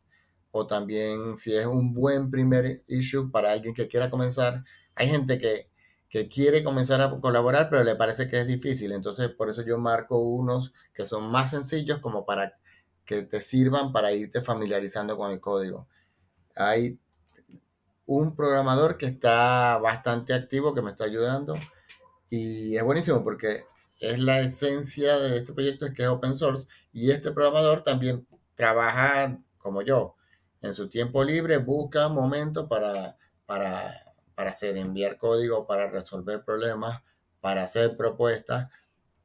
[0.51, 4.65] o también si es un buen primer issue para alguien que quiera comenzar.
[4.95, 5.71] Hay gente que,
[6.09, 8.93] que quiere comenzar a colaborar, pero le parece que es difícil.
[8.93, 12.59] Entonces, por eso yo marco unos que son más sencillos como para
[13.05, 15.89] que te sirvan para irte familiarizando con el código.
[16.55, 16.99] Hay
[18.07, 21.55] un programador que está bastante activo, que me está ayudando.
[22.31, 23.65] Y es buenísimo porque
[23.99, 28.27] es la esencia de este proyecto, es que es open source y este programador también
[28.55, 30.17] trabaja como yo.
[30.61, 37.03] En su tiempo libre busca momentos para, para, para hacer, enviar código, para resolver problemas,
[37.41, 38.69] para hacer propuestas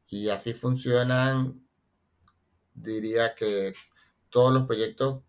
[0.07, 1.65] y así funcionan,
[2.73, 3.73] diría que
[4.29, 5.23] todos los proyectos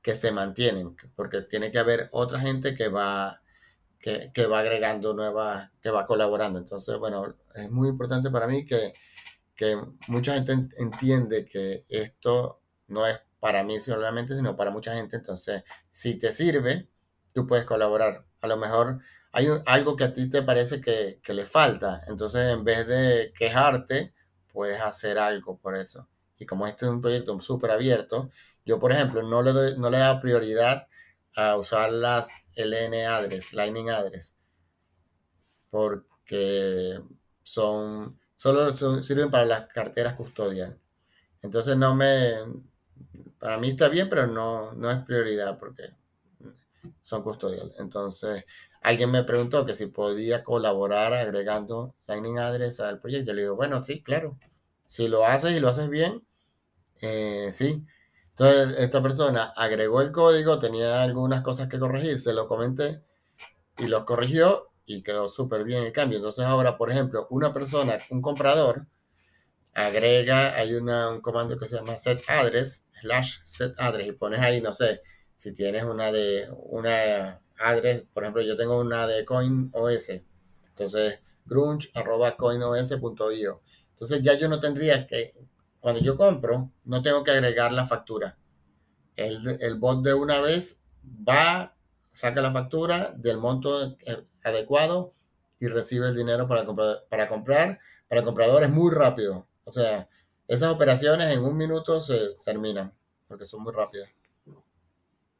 [0.00, 3.41] que se mantienen, porque tiene que haber otra gente que va
[4.02, 6.58] que, va agregando nuevas, que va colaborando.
[6.58, 8.94] Entonces, bueno, es muy importante para mí que,
[9.54, 15.16] que mucha gente entiende que esto no es para mí solamente, sino para mucha gente.
[15.16, 16.88] Entonces, si te sirve,
[17.32, 18.26] tú puedes colaborar.
[18.40, 19.00] A lo mejor
[19.32, 22.02] hay algo que a ti te parece que, que le falta.
[22.08, 24.12] Entonces, en vez de quejarte,
[24.52, 26.08] puedes hacer algo por eso.
[26.38, 28.30] Y como este es un proyecto súper abierto,
[28.64, 30.88] yo, por ejemplo, no le, doy, no le da prioridad
[31.34, 34.36] a usar las LN address, Lightning address,
[35.70, 37.00] porque
[37.42, 40.78] son, solo sirven para las carteras custodial.
[41.42, 42.34] Entonces no me,
[43.38, 45.94] para mí está bien, pero no, no es prioridad porque
[47.00, 47.72] son custodial.
[47.78, 48.44] Entonces,
[48.82, 53.32] alguien me preguntó que si podía colaborar agregando Lightning Address al proyecto.
[53.32, 54.38] Le digo, bueno, sí, claro.
[54.86, 56.22] Si lo haces y lo haces bien,
[57.00, 57.84] eh, sí.
[58.42, 63.00] Entonces, esta persona agregó el código, tenía algunas cosas que corregir, se lo comenté
[63.78, 66.18] y los corrigió y quedó súper bien el cambio.
[66.18, 68.88] Entonces, ahora, por ejemplo, una persona, un comprador,
[69.74, 74.60] agrega, hay un comando que se llama set address, slash set address, y pones ahí,
[74.60, 75.02] no sé,
[75.36, 80.10] si tienes una de, una address, por ejemplo, yo tengo una de CoinOS,
[80.70, 83.62] entonces, grunge arroba coinos.io.
[83.90, 85.32] Entonces, ya yo no tendría que
[85.82, 88.38] cuando yo compro, no tengo que agregar la factura.
[89.16, 91.74] El, bot de una vez va,
[92.12, 95.12] saca la factura del monto eh, adecuado
[95.58, 97.04] y recibe el dinero para comprar.
[97.10, 99.48] Para comprar, para el comprador es muy rápido.
[99.64, 100.08] O sea,
[100.46, 102.94] esas operaciones en un minuto se terminan
[103.26, 104.08] porque son muy rápidas.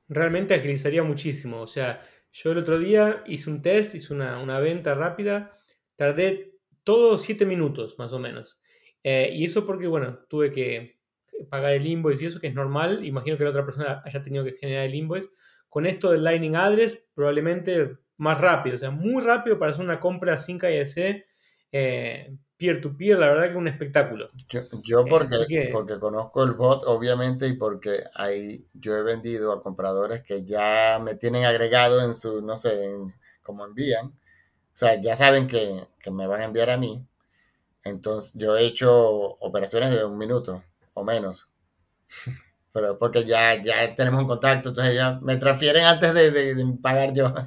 [0.09, 1.61] Realmente agilizaría muchísimo.
[1.61, 5.57] O sea, yo el otro día hice un test, hice una, una venta rápida,
[5.95, 8.59] tardé todos siete minutos más o menos.
[9.05, 10.99] Eh, y eso porque, bueno, tuve que
[11.49, 13.05] pagar el invoice y eso, que es normal.
[13.05, 15.29] Imagino que la otra persona haya tenido que generar el invoice.
[15.69, 19.99] Con esto del Lightning Address, probablemente más rápido, o sea, muy rápido para hacer una
[19.99, 21.25] compra sin KIC,
[21.73, 24.27] eh, peer-to-peer, la verdad que es un espectáculo.
[24.85, 29.63] Yo, eh, porque, porque conozco el bot, obviamente, y porque hay, yo he vendido a
[29.63, 32.93] compradores que ya me tienen agregado en su, no sé,
[33.43, 34.07] como envían.
[34.07, 37.05] O sea, ya saben que, que me van a enviar a mí
[37.85, 40.63] entonces, yo he hecho operaciones de un minuto
[40.95, 41.49] o menos.
[42.73, 47.35] Pero porque ya, ya tenemos un contacto, entonces ya me transfieren antes de, pagar yo.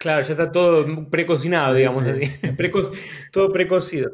[0.00, 2.30] Claro, ya está todo precocinado, digamos así.
[3.32, 4.12] todo precocido.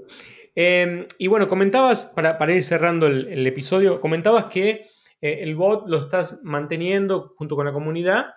[0.54, 4.86] Em, y bueno, comentabas, para, para ir cerrando el, episodio, comentabas que
[5.20, 8.28] eh, el bot lo estás manteniendo junto con la comunidad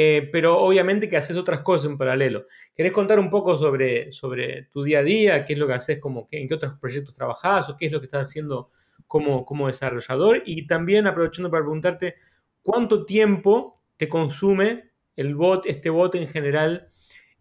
[0.00, 2.46] eh, pero obviamente que haces otras cosas en paralelo.
[2.72, 5.44] ¿Querés contar un poco sobre, sobre tu día a día?
[5.44, 5.98] ¿Qué es lo que haces?
[5.98, 7.68] Como ¿En qué otros proyectos trabajás?
[7.68, 8.70] ¿O qué es lo que estás haciendo
[9.08, 10.44] como, como desarrollador?
[10.46, 12.14] Y también aprovechando para preguntarte,
[12.62, 16.92] ¿cuánto tiempo te consume el bot, este bot en general,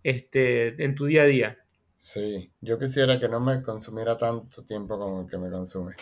[0.02, 1.58] este, en tu día a día?
[1.96, 5.94] Sí, yo quisiera que no me consumiera tanto tiempo como el que me consume.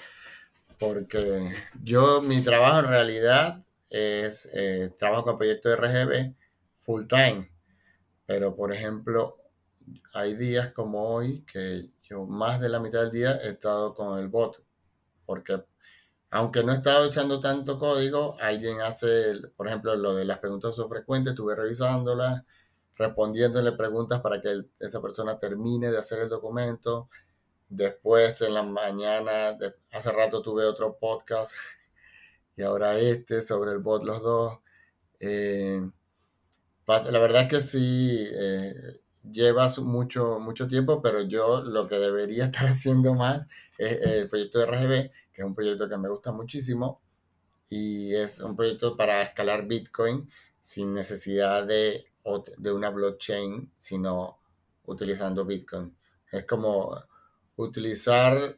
[0.80, 1.52] Porque
[1.84, 6.34] yo, mi trabajo en realidad es, eh, trabajo con proyectos RGB
[6.86, 7.52] full time.
[8.26, 9.34] Pero, por ejemplo,
[10.14, 14.20] hay días como hoy que yo más de la mitad del día he estado con
[14.20, 14.64] el bot.
[15.26, 15.64] Porque
[16.32, 20.76] aunque no he estado echando tanto código, alguien hace, por ejemplo, lo de las preguntas
[20.90, 22.44] frecuentes, estuve revisándolas,
[22.96, 27.10] respondiéndole preguntas para que esa persona termine de hacer el documento.
[27.70, 29.58] Después, en la mañana,
[29.92, 31.54] hace rato tuve otro podcast
[32.58, 34.60] y ahora este sobre el bot los dos.
[35.20, 35.82] Eh,
[36.88, 42.46] la verdad es que sí, eh, llevas mucho, mucho tiempo, pero yo lo que debería
[42.52, 46.32] estar haciendo más es el proyecto de RGB, que es un proyecto que me gusta
[46.32, 47.02] muchísimo
[47.70, 50.30] y es un proyecto para escalar Bitcoin
[50.62, 52.06] sin necesidad de,
[52.58, 54.40] de una blockchain, sino
[54.86, 55.96] utilizando Bitcoin.
[56.32, 56.96] Es como
[57.56, 58.58] utilizar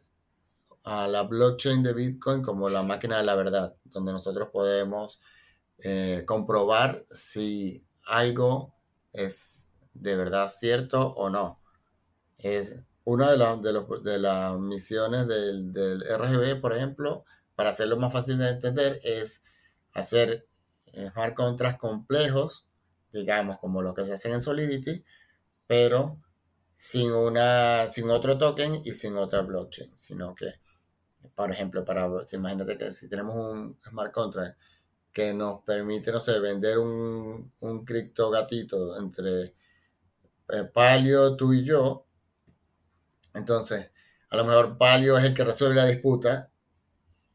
[0.83, 5.21] a la blockchain de Bitcoin como la máquina de la verdad, donde nosotros podemos
[5.79, 8.73] eh, comprobar si algo
[9.13, 11.59] es de verdad cierto o no.
[12.37, 18.49] Es una de, de, las misiones del, RGB, por ejemplo, para hacerlo más fácil de
[18.49, 19.43] entender, es
[19.93, 20.45] hacer
[20.87, 22.67] eh, smart contracts complejos,
[23.11, 25.03] digamos, como lo que se hacen en Solidity,
[25.65, 26.21] pero
[26.73, 30.59] sin, una, sin otro token y sin otra blockchain, sino que,
[31.33, 34.59] por ejemplo, para, imagínate que si tenemos un smart contract
[35.17, 39.55] que nos permite, no sé, vender un, un cripto gatito entre
[40.49, 42.05] eh, Palio, tú y yo.
[43.33, 43.89] Entonces,
[44.29, 46.51] a lo mejor Palio es el que resuelve la disputa,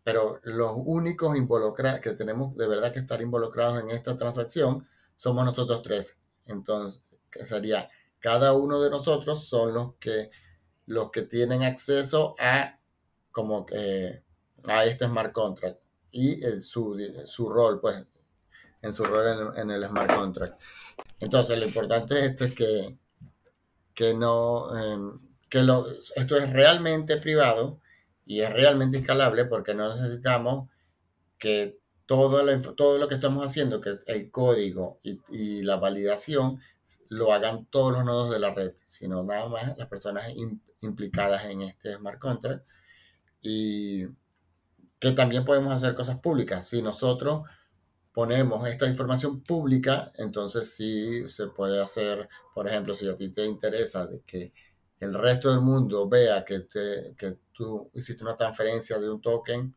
[0.04, 5.44] pero los únicos involucrados que tenemos de verdad que estar involucrados en esta transacción somos
[5.44, 6.20] nosotros tres.
[6.46, 7.02] Entonces,
[7.32, 10.30] que sería cada uno de nosotros son los que
[10.86, 12.78] los que tienen acceso a
[13.32, 14.22] como que
[14.68, 15.81] a este smart contract
[16.12, 18.04] y su, su, rol, pues,
[18.82, 20.60] en su rol en, el smart contract.
[21.20, 22.98] Entonces, lo importante de esto es que,
[23.94, 27.80] que no, em, que lo, esto es realmente privado
[28.26, 30.68] y es realmente escalable porque no necesitamos
[31.38, 36.60] que todo lo, todo lo que estamos haciendo, que el código y, y, la validación
[37.08, 40.24] lo hagan todos los nodos de la red, sino nada más las personas
[40.80, 42.66] implicadas en este smart contract.
[43.40, 44.06] Y
[45.02, 46.68] que también podemos hacer cosas públicas.
[46.68, 47.42] Si nosotros
[48.12, 53.44] ponemos esta información pública, entonces sí se puede hacer, por ejemplo, si a ti te
[53.44, 54.52] interesa de que
[55.00, 59.74] el resto del mundo vea que, que tú hiciste una transferencia de un token,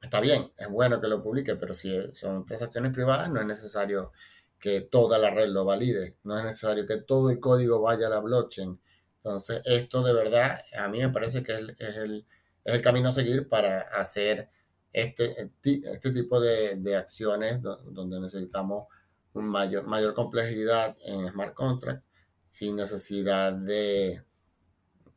[0.00, 4.12] está bien, es bueno que lo publique, pero si son transacciones privadas, no es necesario
[4.60, 8.10] que toda la red lo valide, no es necesario que todo el código vaya a
[8.10, 8.80] la blockchain.
[9.16, 12.24] Entonces, esto de verdad, a mí me parece que es el
[12.68, 14.50] es el camino a seguir para hacer
[14.92, 18.86] este, este tipo de, acciones donde necesitamos
[19.32, 22.04] un mayor, mayor complejidad en smart contracts
[22.46, 24.22] sin necesidad de,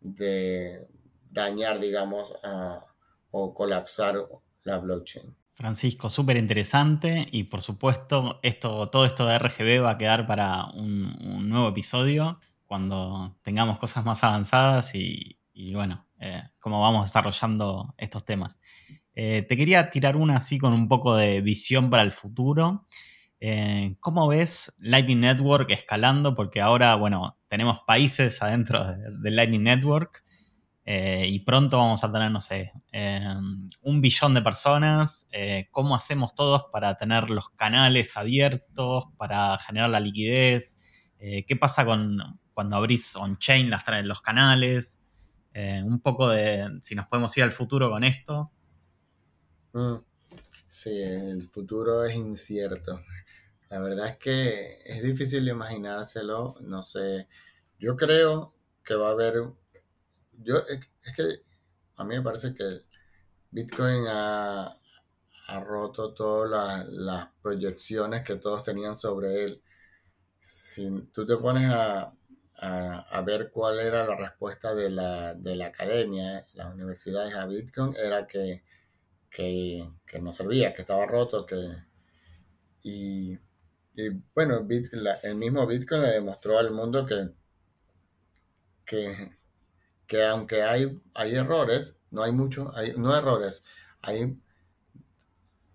[0.01, 0.87] de
[1.29, 2.33] dañar, digamos,
[3.31, 4.17] o colapsar
[4.63, 5.35] la blockchain.
[5.53, 10.65] Francisco, súper interesante y por supuesto esto, todo esto de RGB va a quedar para
[10.73, 17.93] un, nuevo episodio cuando tengamos cosas más avanzadas y, y bueno, eh, cómo vamos desarrollando
[17.97, 18.59] estos temas.
[19.13, 22.85] Eh, te quería tirar una así con un poco de visión para el futuro.
[23.39, 26.35] Eh, ¿Cómo ves Lightning Network escalando?
[26.35, 30.23] Porque ahora, bueno, tenemos países adentro del Lightning Network
[30.83, 32.73] y pronto vamos a tener, no sé,
[33.81, 35.29] un billón de personas.
[35.71, 40.77] ¿Cómo hacemos todos para tener los canales abiertos, para generar la liquidez?
[41.17, 43.71] ¿Qué pasa con cuando abrís on-chain
[44.03, 45.00] los canales?
[45.53, 48.51] Eh, un poco de si nos podemos ir al futuro con esto.
[49.73, 49.95] Mm.
[50.67, 53.01] Sí, el futuro es incierto.
[53.69, 56.55] La verdad es que es difícil imaginárselo.
[56.61, 57.27] No sé.
[57.79, 59.43] Yo creo que va a haber.
[60.43, 61.23] Yo, es, que
[61.97, 62.81] a mí me parece que
[63.51, 64.77] Bitcoin ha,
[65.65, 69.61] roto todas las proyecciones que todos tenían sobre él.
[70.39, 72.13] Si tú te pones a,
[72.61, 77.95] a, ver cuál era la respuesta de la, de la academia, las universidades a Bitcoin,
[77.95, 78.63] era que,
[79.29, 79.89] que,
[80.21, 81.57] no servía, que estaba roto, que...
[82.83, 83.37] Y,
[84.35, 84.67] bueno,
[85.23, 87.29] el mismo Bitcoin le demostró al mundo que,
[88.85, 89.37] que,
[90.07, 93.63] que aunque hay, hay errores, no hay muchos, hay, no errores,
[94.01, 94.37] hay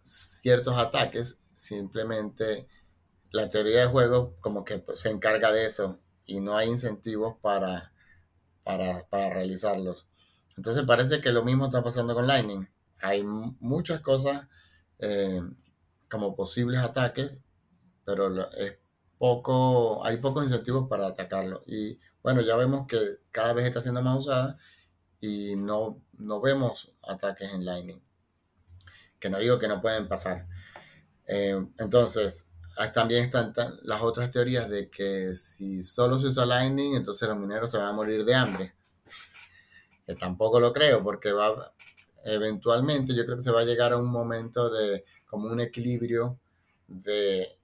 [0.02, 2.68] ciertos ataques, simplemente
[3.32, 7.36] la teoría de juego como que pues, se encarga de eso y no hay incentivos
[7.40, 7.92] para,
[8.64, 10.06] para, realizarlos.
[10.56, 12.68] Entonces parece que lo mismo está pasando con Lightning.
[12.98, 14.48] Hay muchas cosas
[14.98, 15.40] eh,
[16.10, 17.40] como posibles ataques,
[18.04, 18.78] pero es
[19.18, 21.62] poco, hay pocos incentivos para atacarlo.
[21.66, 22.98] Y bueno, ya vemos que
[23.30, 24.58] cada vez está siendo más usada
[25.20, 28.02] y no, no vemos ataques en Lightning.
[29.20, 30.46] Que no digo que no pueden pasar.
[31.26, 32.52] Eh, entonces,
[32.92, 37.70] también están las otras teorías de que si solo se usa Lightning, entonces los mineros
[37.70, 38.74] se van a morir de hambre.
[40.06, 41.72] Que tampoco lo creo, porque va
[42.24, 46.38] eventualmente yo creo que se va a llegar a un momento de como un equilibrio
[46.88, 47.58] de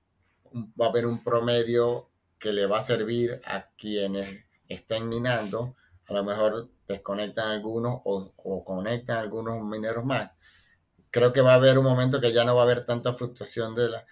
[0.55, 2.09] va a haber un promedio
[2.39, 5.77] que le va a servir a quienes estén minando.
[6.09, 10.31] A lo mejor desconectan algunos o, o conectan algunos mineros más.
[11.11, 13.75] Creo que va a haber un momento que ya no va a haber tanta fluctuación
[13.75, 14.07] de la,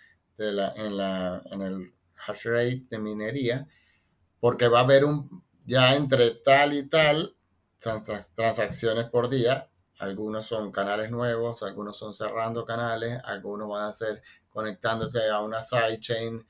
[0.49, 1.93] en, la, en el
[2.27, 3.69] hash rate de minería,
[4.41, 7.37] porque va a haber un, ya entre tal y tal
[7.79, 9.71] transacciones por día.
[9.99, 15.63] Algunos son canales nuevos, algunos son cerrando canales, algunos van a ser conectándose a una
[15.63, 16.47] sidechain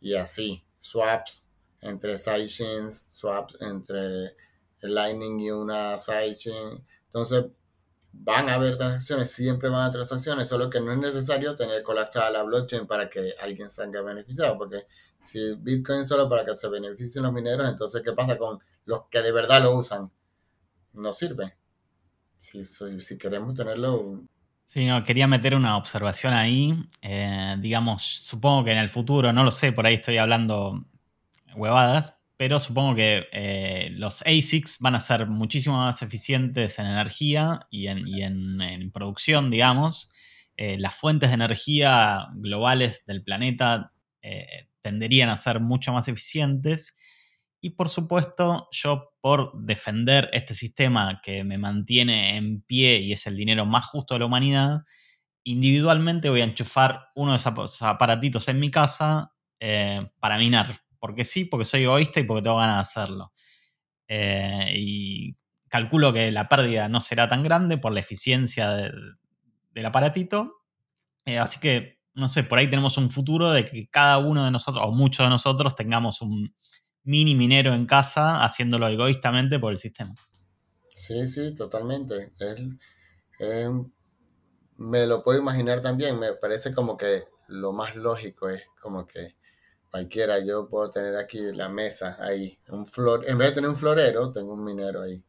[0.00, 1.48] y así, swaps
[1.80, 4.36] entre sidechains, swaps entre
[4.80, 6.84] el Lightning y una sidechain.
[7.06, 7.46] Entonces,
[8.12, 11.82] van a haber transacciones, siempre van a haber transacciones, solo que no es necesario tener
[11.82, 14.86] colapsada la blockchain para que alguien salga beneficiado, porque
[15.20, 19.02] si Bitcoin es solo para que se beneficien los mineros, entonces ¿qué pasa con los
[19.10, 20.10] que de verdad lo usan?
[20.92, 21.56] No sirve.
[22.38, 24.22] Si, si queremos tenerlo...
[24.64, 26.74] Sí, no, quería meter una observación ahí.
[27.02, 30.84] Eh, digamos, supongo que en el futuro, no lo sé, por ahí estoy hablando
[31.54, 37.66] huevadas, pero supongo que eh, los ASICs van a ser muchísimo más eficientes en energía
[37.70, 40.10] y en, producción, digamos.
[40.56, 46.96] Eh, las fuentes de energía globales del planeta eh, tenderían a ser mucho más eficientes.
[47.60, 53.26] Y por supuesto, yo por defender este sistema que me mantiene en pie y es
[53.26, 54.78] el dinero más justo de la humanidad,
[55.44, 59.34] individualmente voy a enchufar uno de esos aparatitos en mi casa
[60.20, 60.80] para minar.
[61.00, 63.32] Porque sí, porque soy egoísta y porque tengo ganas de hacerlo.
[64.06, 65.36] Eh, y
[65.68, 70.64] calculo que la pérdida no será tan grande por la eficiencia del aparatito.
[71.24, 74.50] Eh, así que, no sé, por ahí tenemos un futuro de que cada uno de
[74.50, 76.54] nosotros, o muchos de nosotros, tengamos un
[77.02, 80.14] mini minero en casa haciéndolo egoístamente por el sistema.
[80.94, 82.32] Sí, sí, totalmente.
[84.76, 86.18] me lo puedo imaginar también.
[86.18, 89.36] Me parece como que lo más lógico es como que
[89.90, 93.76] cualquiera, yo puedo tener aquí la mesa ahí, un flor, en vez de tener un
[93.76, 95.22] florero, tengo un minero ahí.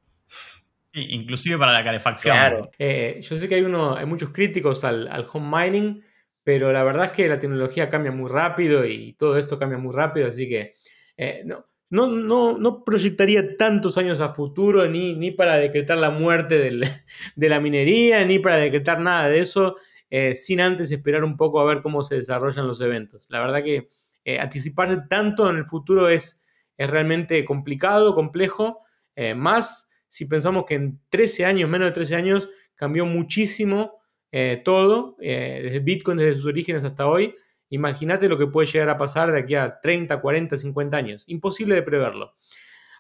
[0.94, 2.36] inclusive para la calefacción.
[2.36, 2.72] Claro.
[2.78, 6.04] Eh, yo sé que hay, uno, hay muchos críticos al, home mining,
[6.44, 9.94] pero la verdad es que la tecnología cambia muy rápido y todo esto cambia muy
[9.94, 10.76] rápido, así que
[11.18, 16.10] eh, no, no, no, no, proyectaría tantos años a futuro ni, ni para decretar la
[16.10, 16.58] muerte
[17.36, 19.76] de la minería, ni para decretar nada de eso,
[20.10, 23.28] eh, sin antes esperar un poco a ver cómo se desarrollan los eventos.
[23.30, 23.90] La verdad que
[24.24, 26.42] eh, anticiparse tanto en el futuro es,
[26.78, 28.80] es realmente complicado, complejo,
[29.16, 34.02] eh, más si pensamos que en 13 años, menos de 13 años, cambió muchísimo
[34.32, 37.36] eh, todo, desde Bitcoin, desde sus orígenes hasta hoy.
[37.70, 41.24] Imagínate lo que puede llegar a pasar de aquí a 30, 40, 50 años.
[41.28, 42.36] Imposible de preverlo.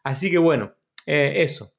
[0.03, 0.73] Así que bueno,
[1.05, 1.73] eso.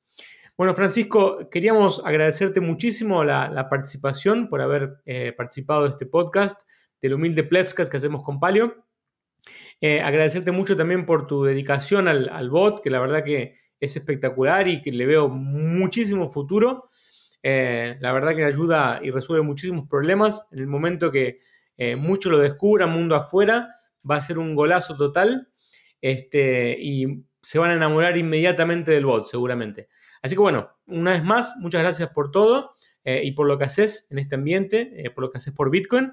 [0.59, 5.03] Bueno, Francisco, queríamos agradecerte muchísimo la, participación por haber
[5.37, 6.61] participado de este podcast
[7.01, 8.85] del humilde Plebscast que hacemos con Palio.
[9.85, 14.69] Eh, agradecerte mucho también por tu dedicación al, bot, que la verdad que es espectacular
[14.69, 16.85] y que le veo muchísimo futuro.
[17.43, 20.47] Eh, la verdad que ayuda y resuelve muchísimos problemas.
[20.53, 21.39] En el momento que
[21.77, 23.75] eh, lo descubran, mundo afuera,
[24.09, 25.49] va a ser un golazo total.
[26.01, 29.89] Este, y se van a enamorar inmediatamente del bot, seguramente.
[30.23, 32.75] Así que bueno, una vez más, muchas gracias por todo
[33.05, 36.13] y por lo que haces en este ambiente, por lo que haces por Bitcoin.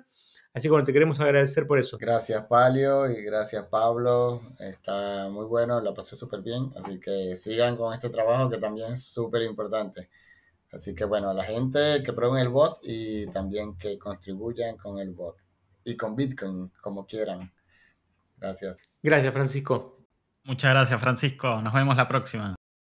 [0.53, 1.97] Así que bueno, te queremos agradecer por eso.
[1.99, 4.41] Gracias, Palio, y gracias, Pablo.
[4.59, 6.71] Está muy bueno, lo pasé súper bien.
[6.75, 10.09] Así que sigan con este trabajo que también es súper importante.
[10.71, 14.99] Así que bueno, a la gente que prueben el bot y también que contribuyan con
[14.99, 15.37] el bot
[15.83, 17.51] y con Bitcoin, como quieran.
[18.37, 18.77] Gracias.
[19.01, 19.97] Gracias, Francisco.
[20.45, 21.61] Muchas gracias, Francisco.
[21.61, 22.59] Nos vemos la próxima.